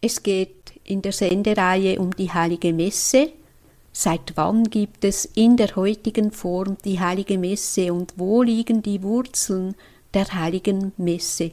Es 0.00 0.22
geht 0.22 0.72
in 0.84 1.02
der 1.02 1.12
Sendereihe 1.12 1.98
um 1.98 2.14
die 2.14 2.32
heilige 2.32 2.72
Messe. 2.72 3.32
Seit 3.92 4.36
wann 4.36 4.64
gibt 4.70 5.04
es 5.04 5.24
in 5.24 5.56
der 5.56 5.74
heutigen 5.74 6.30
Form 6.30 6.76
die 6.84 7.00
heilige 7.00 7.36
Messe 7.36 7.92
und 7.92 8.14
wo 8.16 8.42
liegen 8.42 8.80
die 8.80 9.02
Wurzeln 9.02 9.74
der 10.14 10.32
heiligen 10.32 10.92
Messe? 10.96 11.50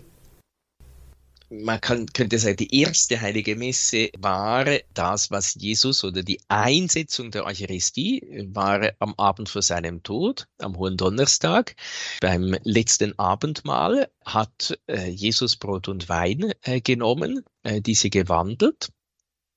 Man 1.49 1.79
kann, 1.81 2.07
könnte 2.07 2.39
sagen, 2.39 2.57
die 2.57 2.79
erste 2.79 3.19
heilige 3.19 3.55
Messe 3.55 4.09
war 4.17 4.65
das, 4.93 5.31
was 5.31 5.55
Jesus 5.55 6.03
oder 6.03 6.23
die 6.23 6.39
Einsetzung 6.47 7.31
der 7.31 7.45
Eucharistie 7.45 8.47
war 8.51 8.91
am 8.99 9.13
Abend 9.17 9.49
vor 9.49 9.61
seinem 9.61 10.03
Tod, 10.03 10.47
am 10.59 10.77
Hohen 10.77 10.97
Donnerstag. 10.97 11.75
Beim 12.21 12.55
letzten 12.63 13.17
Abendmahl 13.19 14.09
hat 14.25 14.77
äh, 14.87 15.09
Jesus 15.09 15.55
Brot 15.55 15.87
und 15.87 16.09
Wein 16.09 16.53
äh, 16.63 16.81
genommen, 16.81 17.43
äh, 17.63 17.81
diese 17.81 18.09
gewandelt 18.09 18.89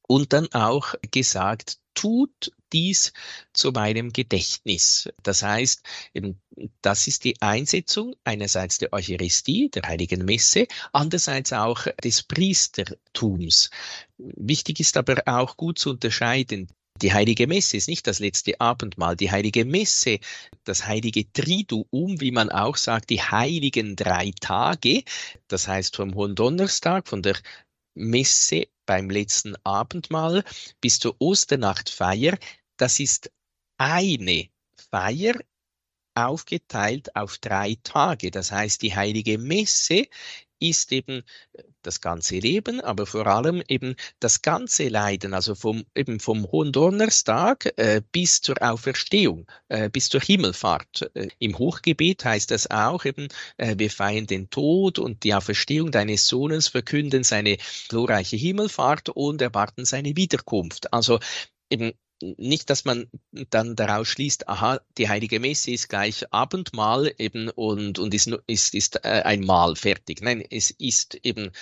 und 0.09 0.33
dann 0.33 0.53
auch 0.53 0.95
gesagt, 1.13 1.79
tut 1.95 2.51
dies 2.73 3.13
zu 3.53 3.73
meinem 3.73 4.13
Gedächtnis. 4.13 5.09
Das 5.23 5.43
heißt, 5.43 5.83
eben, 6.15 6.41
das 6.83 7.07
ist 7.07 7.25
die 7.25 7.41
Einsetzung 7.41 8.15
einerseits 8.25 8.79
der 8.79 8.93
Eucharistie, 8.93 9.71
der 9.71 9.83
heiligen 9.83 10.25
Messe, 10.25 10.67
andererseits 10.93 11.53
auch 11.53 11.87
des 12.03 12.23
Priestertums. 12.23 13.71
Wichtig 14.19 14.81
ist 14.81 14.97
aber 14.97 15.23
auch 15.27 15.57
gut 15.57 15.79
zu 15.79 15.91
unterscheiden, 15.91 16.69
die 17.01 17.13
heilige 17.13 17.47
Messe 17.47 17.77
ist 17.77 17.89
nicht 17.89 18.09
das 18.09 18.19
letzte 18.19 18.61
Abendmahl. 18.61 19.15
Die 19.15 19.31
heilige 19.31 19.65
Messe, 19.65 20.19
das 20.65 20.85
heilige 20.85 21.31
Triduum, 21.33 22.21
wie 22.21 22.33
man 22.33 22.51
auch 22.51 22.77
sagt, 22.77 23.11
die 23.11 23.23
heiligen 23.23 23.95
drei 23.95 24.33
Tage, 24.41 25.05
das 25.47 25.69
heißt 25.69 25.95
vom 25.95 26.15
Hohen 26.17 26.35
Donnerstag, 26.35 27.07
von 27.07 27.23
der 27.23 27.37
Messe 27.99 28.68
beim 28.86 29.11
letzten 29.11 29.57
Abendmahl. 29.64 30.44
Bis 30.80 30.99
zur 30.99 31.16
Osternachtfeier, 31.18 32.38
das 32.76 33.01
ist 33.01 33.30
eine 33.76 34.49
Feier 34.90 35.34
aufgeteilt 36.27 37.14
auf 37.16 37.39
drei 37.39 37.77
Tage. 37.83 38.31
Das 38.31 38.53
heißt, 38.53 38.83
die 38.83 38.95
heilige 38.95 39.39
Messe 39.39 40.07
ist 40.61 40.93
eben 40.93 41.23
das 41.83 42.01
ganze 42.01 42.39
Leben, 42.39 42.81
aber 42.81 43.07
vor 43.07 43.27
allem 43.27 43.62
eben 43.69 43.95
das 44.21 44.43
ganze 44.43 44.89
Leiden, 44.89 45.33
also 45.33 45.55
vom, 45.55 45.85
eben 45.95 46.21
vom 46.21 46.51
Hohen 46.51 46.73
Donnerstag 46.73 47.73
äh, 47.77 48.03
bis 48.12 48.43
zur 48.43 48.57
Auferstehung, 48.61 49.47
äh, 49.69 49.89
bis 49.89 50.09
zur 50.09 50.21
Himmelfahrt. 50.21 51.11
Äh, 51.14 51.29
Im 51.39 51.59
Hochgebet 51.59 52.25
heißt 52.25 52.51
das 52.51 52.71
auch 52.71 53.05
eben, 53.05 53.29
äh, 53.57 53.77
wir 53.79 53.91
feiern 53.91 54.27
den 54.27 54.51
Tod 54.51 54.99
und 54.99 55.23
die 55.23 55.35
Auferstehung 55.35 55.91
deines 55.91 56.27
Sohnes, 56.27 56.69
verkünden 56.69 57.23
seine 57.23 57.57
glorreiche 57.89 58.37
Himmelfahrt 58.37 59.11
und 59.11 59.41
erwarten 59.41 59.85
seine 59.85 60.16
Wiederkunft. 60.16 60.93
Also 60.93 61.21
eben 61.71 61.93
nicht, 62.21 62.71
dass 62.71 62.85
man 62.85 63.09
dann 63.51 63.77
daraus 63.77 64.09
schließt, 64.09 64.49
aha, 64.49 64.81
die 64.97 65.09
heilige 65.09 65.41
Messe 65.41 65.71
ist 65.71 65.89
gleich 65.89 66.33
Abendmahl 66.33 67.12
eben 67.19 67.49
und, 67.49 67.99
und 67.99 68.14
ist, 68.14 68.29
ist, 68.47 68.75
ist 68.75 69.05
äh, 69.05 69.23
ein 69.25 69.41
Mahl 69.41 69.77
fertig. 69.77 70.21
Nein, 70.23 70.45
es 70.51 70.71
ist 70.71 71.14
eben 71.23 71.53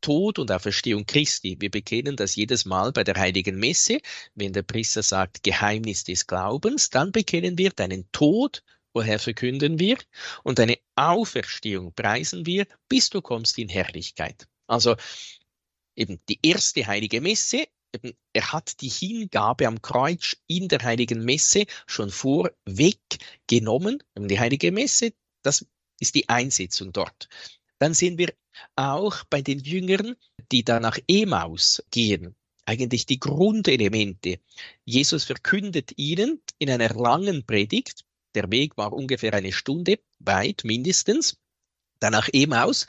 Tod 0.00 0.38
und 0.38 0.52
Auferstehung 0.52 1.06
Christi. 1.06 1.56
Wir 1.58 1.70
bekennen 1.70 2.16
das 2.16 2.36
jedes 2.36 2.64
Mal 2.64 2.92
bei 2.92 3.04
der 3.04 3.16
heiligen 3.16 3.58
Messe. 3.58 4.00
Wenn 4.34 4.52
der 4.52 4.62
Priester 4.62 5.02
sagt, 5.02 5.42
Geheimnis 5.42 6.04
des 6.04 6.26
Glaubens, 6.26 6.90
dann 6.90 7.12
bekennen 7.12 7.58
wir 7.58 7.70
deinen 7.70 8.10
Tod, 8.12 8.62
woher 8.92 9.18
verkünden 9.18 9.78
wir, 9.78 9.98
und 10.42 10.58
deine 10.58 10.78
Auferstehung 10.94 11.92
preisen 11.94 12.46
wir, 12.46 12.66
bis 12.88 13.10
du 13.10 13.20
kommst 13.20 13.58
in 13.58 13.68
Herrlichkeit. 13.68 14.46
Also 14.66 14.96
eben 15.94 16.20
die 16.28 16.38
erste 16.42 16.86
heilige 16.86 17.20
Messe 17.20 17.66
er 18.32 18.52
hat 18.52 18.80
die 18.80 18.88
Hingabe 18.88 19.66
am 19.66 19.82
Kreuz 19.82 20.36
in 20.46 20.68
der 20.68 20.82
heiligen 20.82 21.24
Messe 21.24 21.66
schon 21.86 22.10
vorweg 22.10 23.00
genommen. 23.46 24.02
Die 24.16 24.38
heilige 24.38 24.72
Messe, 24.72 25.12
das 25.42 25.66
ist 26.00 26.14
die 26.14 26.28
Einsetzung 26.28 26.92
dort. 26.92 27.28
Dann 27.78 27.94
sehen 27.94 28.18
wir 28.18 28.32
auch 28.74 29.24
bei 29.24 29.42
den 29.42 29.60
Jüngern, 29.60 30.16
die 30.50 30.64
da 30.64 30.80
nach 30.80 30.98
Emaus 31.08 31.82
gehen, 31.90 32.34
eigentlich 32.64 33.06
die 33.06 33.20
Grundelemente. 33.20 34.40
Jesus 34.84 35.24
verkündet 35.24 35.92
ihnen 35.96 36.40
in 36.58 36.70
einer 36.70 36.88
langen 36.90 37.44
Predigt, 37.44 38.04
der 38.34 38.50
Weg 38.50 38.76
war 38.76 38.92
ungefähr 38.92 39.32
eine 39.34 39.52
Stunde 39.52 39.98
weit 40.18 40.62
mindestens, 40.64 41.38
danach 42.00 42.28
Emaus, 42.32 42.86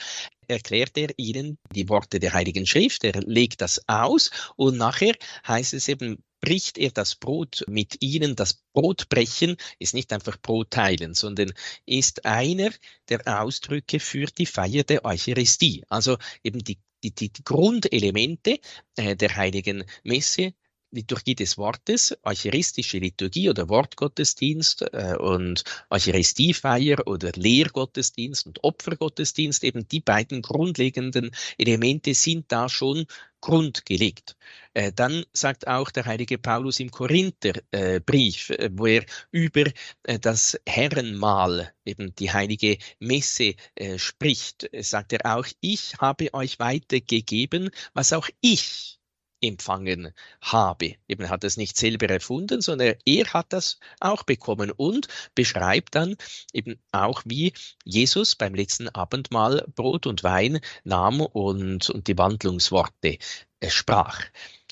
erklärt 0.48 0.98
er 0.98 1.10
ihnen 1.18 1.58
die 1.74 1.89
Worte 1.89 2.20
der 2.20 2.34
Heiligen 2.34 2.66
Schrift, 2.66 3.04
er 3.04 3.22
legt 3.22 3.62
das 3.62 3.82
aus 3.88 4.32
und 4.56 4.78
nachher 4.78 5.14
heißt 5.45 5.74
es 5.74 5.88
eben, 5.88 6.24
bricht 6.41 6.78
er 6.78 6.91
das 6.91 7.16
Brot 7.16 7.66
mit 7.68 8.02
ihnen. 8.02 8.36
Das 8.36 8.64
Brotbrechen 8.74 9.58
ist 9.80 9.93
nicht 9.93 10.14
einfach 10.14 10.38
Brot 10.41 10.72
teilen, 10.72 11.14
sondern 11.14 11.52
ist 11.86 12.26
einer 12.26 12.70
der 13.10 13.41
Ausdrücke 13.41 14.00
für 14.00 14.28
die 14.28 14.45
Feier 14.45 14.84
der 14.84 15.04
Eucharistie. 15.06 15.84
Also 15.89 16.18
eben 16.43 16.64
die, 16.64 16.80
die, 17.04 17.14
die 17.14 17.32
Grundelemente 17.43 18.60
äh, 18.95 19.16
der 19.16 19.36
heiligen 19.36 19.84
Messe 20.04 20.54
Liturgie 20.98 21.36
des 21.36 21.58
Wortes, 21.58 22.18
eucharistische 22.24 22.98
Liturgie 22.98 23.50
oder 23.50 23.70
Wortgottesdienst 23.70 24.82
äh, 24.93 25.16
und 25.18 25.64
Eucharistiefeier 25.91 27.06
oder 27.06 27.32
Lehrgottesdienst 27.36 28.48
und 28.48 28.64
Opfergottesdienst, 28.64 29.64
eben 29.64 29.88
die 29.88 30.00
beiden 30.00 30.41
grundlegenden 30.41 31.32
Elemente 31.58 32.16
sind 32.16 32.52
da 32.52 32.68
schon 32.68 33.06
grundgelegt. 33.41 34.36
Äh, 34.74 34.91
dann 34.91 35.24
sagt 35.34 35.68
auch 35.68 35.91
der 35.91 36.06
heilige 36.06 36.38
Paulus 36.39 36.80
im 36.80 36.89
Korintherbrief, 36.89 38.50
äh, 38.50 38.70
wo 38.74 38.88
er 38.88 39.06
über 39.32 39.66
äh, 40.04 40.20
das 40.20 40.60
Herrenmahl, 40.68 41.72
eben 41.86 42.16
die 42.16 42.32
heilige 42.32 42.78
Messe 43.00 43.54
äh, 43.76 44.00
spricht, 44.00 44.70
sagt 44.80 45.14
er 45.14 45.38
auch, 45.38 45.45
ich 45.62 45.95
habe 46.00 46.34
euch 46.34 46.58
weitergegeben, 46.60 47.70
was 47.93 48.14
auch 48.14 48.30
ich 48.41 48.97
empfangen 49.41 50.13
habe. 50.41 50.95
Eben 51.07 51.29
hat 51.29 51.43
es 51.43 51.57
nicht 51.57 51.77
selber 51.77 52.09
erfunden, 52.09 52.61
sondern 52.61 52.95
er 53.05 53.25
hat 53.33 53.53
das 53.53 53.79
auch 53.99 54.23
bekommen 54.23 54.71
und 54.71 55.07
beschreibt 55.35 55.95
dann 55.95 56.15
eben 56.53 56.79
auch, 56.91 57.21
wie 57.25 57.53
Jesus 57.83 58.35
beim 58.35 58.55
letzten 58.55 58.89
Abendmahl 58.89 59.65
Brot 59.75 60.07
und 60.07 60.23
Wein 60.23 60.59
nahm 60.83 61.21
und, 61.21 61.89
und 61.89 62.07
die 62.07 62.17
Wandlungsworte 62.17 63.17
äh, 63.59 63.69
sprach. 63.69 64.21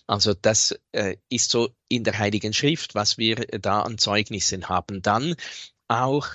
Also 0.07 0.33
das 0.33 0.77
äh, 0.91 1.17
ist 1.29 1.49
so 1.49 1.69
in 1.87 2.03
der 2.03 2.19
Heiligen 2.19 2.53
Schrift, 2.53 2.95
was 2.95 3.17
wir 3.17 3.35
da 3.35 3.81
an 3.81 3.97
Zeugnissen 3.97 4.69
haben. 4.69 5.01
Dann 5.01 5.35
auch, 5.87 6.27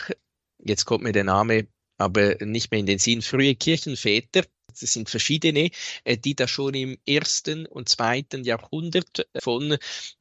jetzt 0.59 0.85
kommt 0.85 1.05
mir 1.05 1.13
der 1.13 1.25
Name 1.25 1.69
aber 2.01 2.37
nicht 2.41 2.71
mehr 2.71 2.81
in 2.81 2.87
den 2.87 2.99
Sinn, 2.99 3.21
frühe 3.21 3.55
Kirchenväter, 3.55 4.45
es 4.81 4.93
sind 4.93 5.11
verschiedene, 5.11 5.71
äh, 6.05 6.17
die 6.17 6.35
da 6.35 6.49
schon 6.49 6.75
im 6.75 6.99
ersten 7.07 7.67
und 7.67 7.89
zweiten 7.89 8.45
Jahrhundert 8.45 9.27
von 9.39 9.77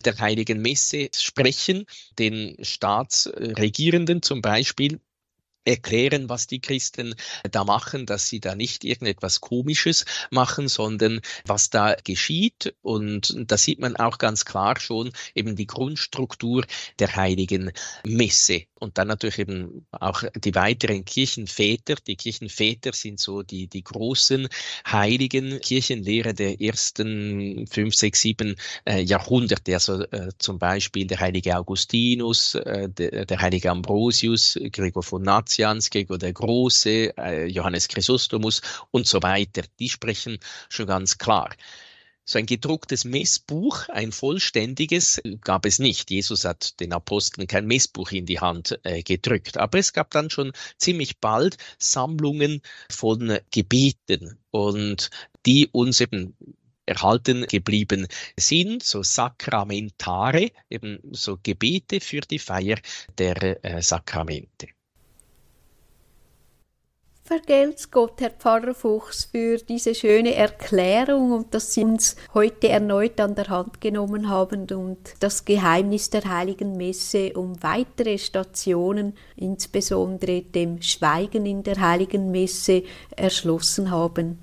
der 0.06 0.18
Heiligen 0.20 0.62
Messe 0.62 1.10
sprechen, 1.16 1.86
den 2.18 2.58
Staatsregierenden 2.64 4.22
zum 4.22 4.42
Beispiel 4.42 5.00
erklären, 5.66 6.30
was 6.30 6.48
die 6.48 6.62
Christen 6.62 7.16
da 7.52 7.64
machen, 7.64 8.06
dass 8.06 8.28
sie 8.28 8.40
da 8.40 8.56
nicht 8.56 8.84
irgendetwas 8.84 9.42
Komisches 9.42 10.06
machen, 10.32 10.68
sondern 10.68 11.22
was 11.46 11.70
da 11.70 11.96
geschieht. 12.04 12.76
Und 12.82 13.36
da 13.38 13.58
sieht 13.58 13.80
man 13.80 13.96
auch 13.96 14.18
ganz 14.18 14.46
klar 14.46 14.80
schon 14.80 15.12
eben 15.36 15.56
die 15.56 15.68
Grundstruktur 15.68 16.66
der 16.98 17.16
heiligen 17.16 17.72
Messe. 18.06 18.64
Und 18.76 18.98
dann 18.98 19.10
natürlich 19.10 19.40
eben 19.40 19.86
auch 19.92 20.24
die 20.36 20.56
weiteren 20.56 21.04
Kirchenväter. 21.04 21.96
Die 21.96 22.16
Kirchenväter 22.16 22.94
sind 22.94 23.20
so 23.20 23.44
die, 23.44 23.68
die 23.68 23.84
großen 23.84 24.48
heiligen 24.88 25.60
Kirchenlehrer 25.60 26.32
der 26.32 26.62
ersten 26.62 27.68
fünf, 27.68 27.94
sechs, 27.94 28.22
sieben 28.22 28.56
äh, 28.86 29.02
Jahrhunderte. 29.02 29.74
Also 29.74 30.04
äh, 30.04 30.30
zum 30.38 30.60
Beispiel 30.60 31.08
der 31.08 31.20
heilige 31.20 31.58
Augustinus, 31.58 32.56
äh, 32.56 32.88
der, 32.88 33.26
der 33.26 33.42
heilige 33.42 33.70
Ambrosius, 33.70 34.58
Gregor 34.72 35.04
von 35.04 35.24
Nazianz, 35.24 35.49
Domitians, 35.50 35.90
Gregor 35.90 36.20
der 36.20 36.32
Große, 36.32 37.18
äh, 37.18 37.46
Johannes 37.48 37.88
Chrysostomus 37.88 38.62
und 38.92 39.08
so 39.08 39.24
weiter. 39.24 39.64
Die 39.80 39.90
sprechen 39.90 40.38
schon 40.70 40.86
ganz 40.86 41.18
klar. 41.18 41.50
So 42.24 42.38
ein 42.38 42.46
gedrucktes 42.46 43.04
Messbuch, 43.04 43.90
ein 43.90 44.12
vollständiges, 44.12 45.20
gab 45.42 45.66
es 45.66 45.80
nicht. 45.80 46.12
Jesus 46.12 46.46
hat 46.46 46.80
den 46.80 46.94
Aposteln 46.94 47.48
kein 47.48 47.66
Messbuch 47.66 48.12
in 48.12 48.28
die 48.28 48.40
Hand 48.40 48.80
äh, 48.84 49.02
gedrückt. 49.02 49.58
Aber 49.58 49.80
es 49.80 49.92
gab 49.92 50.12
dann 50.12 50.30
schon 50.30 50.52
ziemlich 50.78 51.18
bald 51.20 51.58
Sammlungen 51.80 52.62
von 52.92 53.40
Gebeten 53.50 54.38
und 54.52 55.10
die 55.48 55.68
uns 55.72 56.00
eben 56.00 56.38
erhalten 56.86 57.48
geblieben 57.48 58.06
sind, 58.38 58.84
so 58.84 59.02
Sakramentare, 59.02 60.52
eben 60.70 61.00
so 61.12 61.40
Gebete 61.42 62.00
für 62.00 62.22
die 62.22 62.40
Feier 62.40 62.78
der 63.18 63.66
äh, 63.66 63.82
Sakramente. 63.82 64.68
Vergelt's 67.30 67.92
Gott, 67.92 68.22
Herr 68.22 68.32
Pfarrer 68.32 68.74
Fuchs, 68.74 69.26
für 69.26 69.58
diese 69.58 69.94
schöne 69.94 70.34
Erklärung 70.34 71.32
und 71.32 71.54
dass 71.54 71.76
Sie 71.76 71.84
uns 71.84 72.16
heute 72.34 72.70
erneut 72.70 73.20
an 73.20 73.36
der 73.36 73.50
Hand 73.50 73.82
genommen 73.82 74.30
haben 74.30 74.66
und 74.72 74.98
das 75.20 75.46
Geheimnis 75.46 76.10
der 76.10 76.28
Heiligen 76.28 76.76
Messe 76.76 77.34
um 77.34 77.62
weitere 77.62 78.18
Stationen, 78.18 79.14
insbesondere 79.36 80.42
dem 80.42 80.82
Schweigen 80.82 81.46
in 81.46 81.62
der 81.62 81.80
Heiligen 81.80 82.32
Messe, 82.32 82.82
erschlossen 83.16 83.92
haben. 83.92 84.40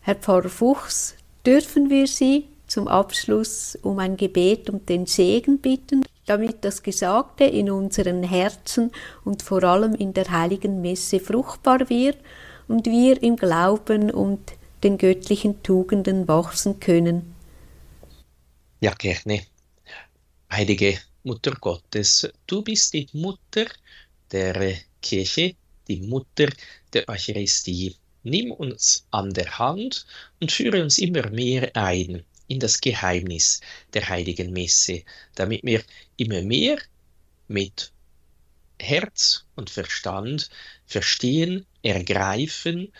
Herr 0.00 0.14
Pfarrer 0.14 0.48
Fuchs, 0.48 1.16
dürfen 1.44 1.90
wir 1.90 2.06
Sie 2.06 2.48
zum 2.66 2.88
Abschluss 2.88 3.76
um 3.82 3.98
ein 3.98 4.16
Gebet 4.16 4.70
und 4.70 4.88
den 4.88 5.04
Segen 5.04 5.58
bitten? 5.58 6.02
Damit 6.26 6.64
das 6.64 6.82
Gesagte 6.82 7.44
in 7.44 7.70
unseren 7.70 8.22
Herzen 8.22 8.90
und 9.24 9.42
vor 9.42 9.62
allem 9.64 9.94
in 9.94 10.14
der 10.14 10.30
heiligen 10.30 10.80
Messe 10.80 11.20
fruchtbar 11.20 11.88
wird 11.88 12.18
und 12.68 12.86
wir 12.86 13.22
im 13.22 13.36
Glauben 13.36 14.10
und 14.10 14.52
den 14.82 14.98
göttlichen 14.98 15.62
Tugenden 15.62 16.28
wachsen 16.28 16.80
können. 16.80 17.34
Ja, 18.80 18.92
gerne. 18.94 19.42
Heilige 20.50 20.98
Mutter 21.22 21.52
Gottes, 21.52 22.28
du 22.46 22.62
bist 22.62 22.92
die 22.92 23.08
Mutter 23.12 23.64
der 24.30 24.74
Kirche, 25.00 25.54
die 25.88 26.00
Mutter 26.00 26.48
der 26.92 27.08
Eucharistie. 27.08 27.96
Nimm 28.22 28.52
uns 28.52 29.06
an 29.10 29.32
der 29.32 29.58
Hand 29.58 30.06
und 30.40 30.52
führe 30.52 30.82
uns 30.82 30.98
immer 30.98 31.28
mehr 31.30 31.70
ein 31.74 32.24
in 32.48 32.60
das 32.60 32.80
Geheimnis 32.80 33.60
der 33.94 34.08
heiligen 34.08 34.52
Messe, 34.52 35.02
damit 35.34 35.62
wir 35.62 35.82
immer 36.16 36.42
mehr 36.42 36.78
mit 37.48 37.92
Herz 38.78 39.44
und 39.54 39.70
Verstand 39.70 40.50
verstehen, 40.86 41.66
ergreifen, 41.82 42.92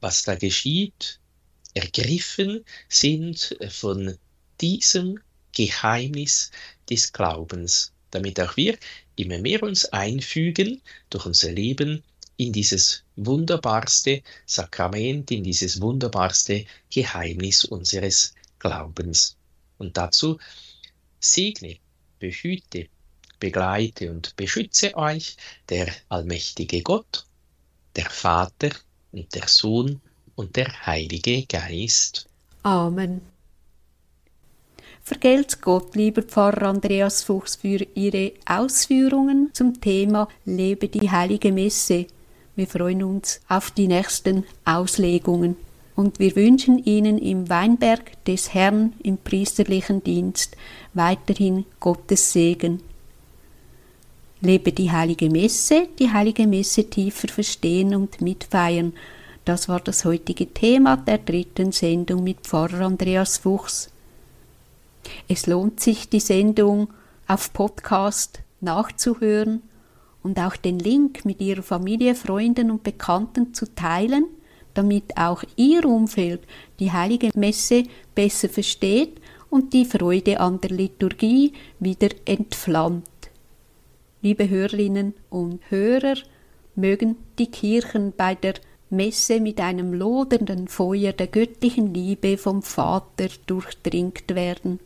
was 0.00 0.24
da 0.24 0.34
geschieht, 0.34 1.20
ergriffen 1.74 2.64
sind 2.88 3.56
von 3.70 4.18
diesem 4.60 5.18
Geheimnis 5.52 6.50
des 6.88 7.12
Glaubens, 7.12 7.92
damit 8.10 8.40
auch 8.40 8.56
wir 8.56 8.76
immer 9.16 9.38
mehr 9.38 9.62
uns 9.62 9.86
einfügen 9.86 10.82
durch 11.10 11.26
unser 11.26 11.52
Leben 11.52 12.02
in 12.36 12.52
dieses 12.52 13.04
wunderbarste 13.16 14.22
Sakrament, 14.46 15.30
in 15.30 15.44
dieses 15.44 15.80
wunderbarste 15.80 16.64
Geheimnis 16.90 17.64
unseres 17.64 18.34
Glaubens. 18.58 19.36
Und 19.78 19.96
dazu 19.96 20.38
segne, 21.20 21.78
behüte, 22.22 22.86
begleite 23.40 24.12
und 24.12 24.36
beschütze 24.36 24.96
euch 24.96 25.36
der 25.68 25.88
allmächtige 26.08 26.80
Gott, 26.82 27.26
der 27.96 28.08
Vater 28.08 28.70
und 29.10 29.34
der 29.34 29.48
Sohn 29.48 30.00
und 30.36 30.54
der 30.54 30.86
Heilige 30.86 31.44
Geist. 31.46 32.28
Amen. 32.62 33.20
Vergelt's 35.02 35.60
Gott, 35.60 35.96
lieber 35.96 36.22
Pfarrer 36.22 36.68
Andreas 36.68 37.24
Fuchs, 37.24 37.56
für 37.56 37.84
Ihre 37.94 38.34
Ausführungen 38.46 39.50
zum 39.52 39.80
Thema 39.80 40.28
Lebe 40.44 40.86
die 40.86 41.10
heilige 41.10 41.50
Messe. 41.50 42.06
Wir 42.54 42.68
freuen 42.68 43.02
uns 43.02 43.40
auf 43.48 43.72
die 43.72 43.88
nächsten 43.88 44.44
Auslegungen 44.64 45.56
und 45.96 46.20
wir 46.20 46.36
wünschen 46.36 46.78
Ihnen 46.84 47.18
im 47.18 47.48
Weinberg 47.48 48.24
des 48.24 48.54
Herrn 48.54 48.92
im 49.02 49.18
priesterlichen 49.18 50.04
Dienst 50.04 50.56
weiterhin 50.94 51.64
Gottes 51.80 52.32
Segen. 52.32 52.82
Lebe 54.40 54.72
die 54.72 54.90
heilige 54.90 55.30
Messe, 55.30 55.88
die 55.98 56.10
heilige 56.10 56.46
Messe 56.46 56.90
tiefer 56.90 57.28
verstehen 57.28 57.94
und 57.94 58.20
mitfeiern. 58.20 58.92
Das 59.44 59.68
war 59.68 59.80
das 59.80 60.04
heutige 60.04 60.52
Thema 60.52 60.96
der 60.96 61.18
dritten 61.18 61.72
Sendung 61.72 62.24
mit 62.24 62.40
Pfarrer 62.40 62.86
Andreas 62.86 63.38
Fuchs. 63.38 63.90
Es 65.28 65.46
lohnt 65.46 65.80
sich, 65.80 66.08
die 66.08 66.20
Sendung 66.20 66.88
auf 67.28 67.52
Podcast 67.52 68.40
nachzuhören 68.60 69.62
und 70.22 70.38
auch 70.38 70.56
den 70.56 70.78
Link 70.78 71.24
mit 71.24 71.40
Ihrer 71.40 71.62
Familie, 71.62 72.14
Freunden 72.14 72.70
und 72.70 72.82
Bekannten 72.82 73.54
zu 73.54 73.72
teilen, 73.74 74.26
damit 74.74 75.16
auch 75.16 75.42
Ihr 75.56 75.84
Umfeld 75.84 76.42
die 76.78 76.92
heilige 76.92 77.30
Messe 77.34 77.84
besser 78.14 78.48
versteht 78.48 79.21
und 79.52 79.72
die 79.72 79.84
Freude 79.84 80.40
an 80.40 80.60
der 80.60 80.70
Liturgie 80.70 81.52
wieder 81.78 82.08
entflammt. 82.24 83.04
Liebe 84.20 84.48
Hörerinnen 84.48 85.14
und 85.30 85.60
Hörer, 85.70 86.16
mögen 86.74 87.16
die 87.38 87.50
Kirchen 87.50 88.12
bei 88.16 88.34
der 88.34 88.54
Messe 88.90 89.40
mit 89.40 89.60
einem 89.60 89.92
lodernden 89.92 90.66
Feuer 90.66 91.12
der 91.12 91.26
göttlichen 91.28 91.94
Liebe 91.94 92.36
vom 92.36 92.62
Vater 92.62 93.28
durchdringt 93.46 94.34
werden 94.34 94.80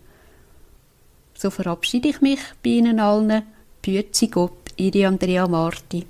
so 1.37 1.51
verabschiede 1.51 2.09
ich 2.09 2.21
mich 2.21 2.41
bei 2.62 2.71
Ihnen 2.71 3.01
allen. 3.01 3.43
Pützi 3.83 4.29
Gott, 4.29 4.73
Ihre 4.77 5.07
Andrea 5.07 5.47
Marti. 5.47 6.07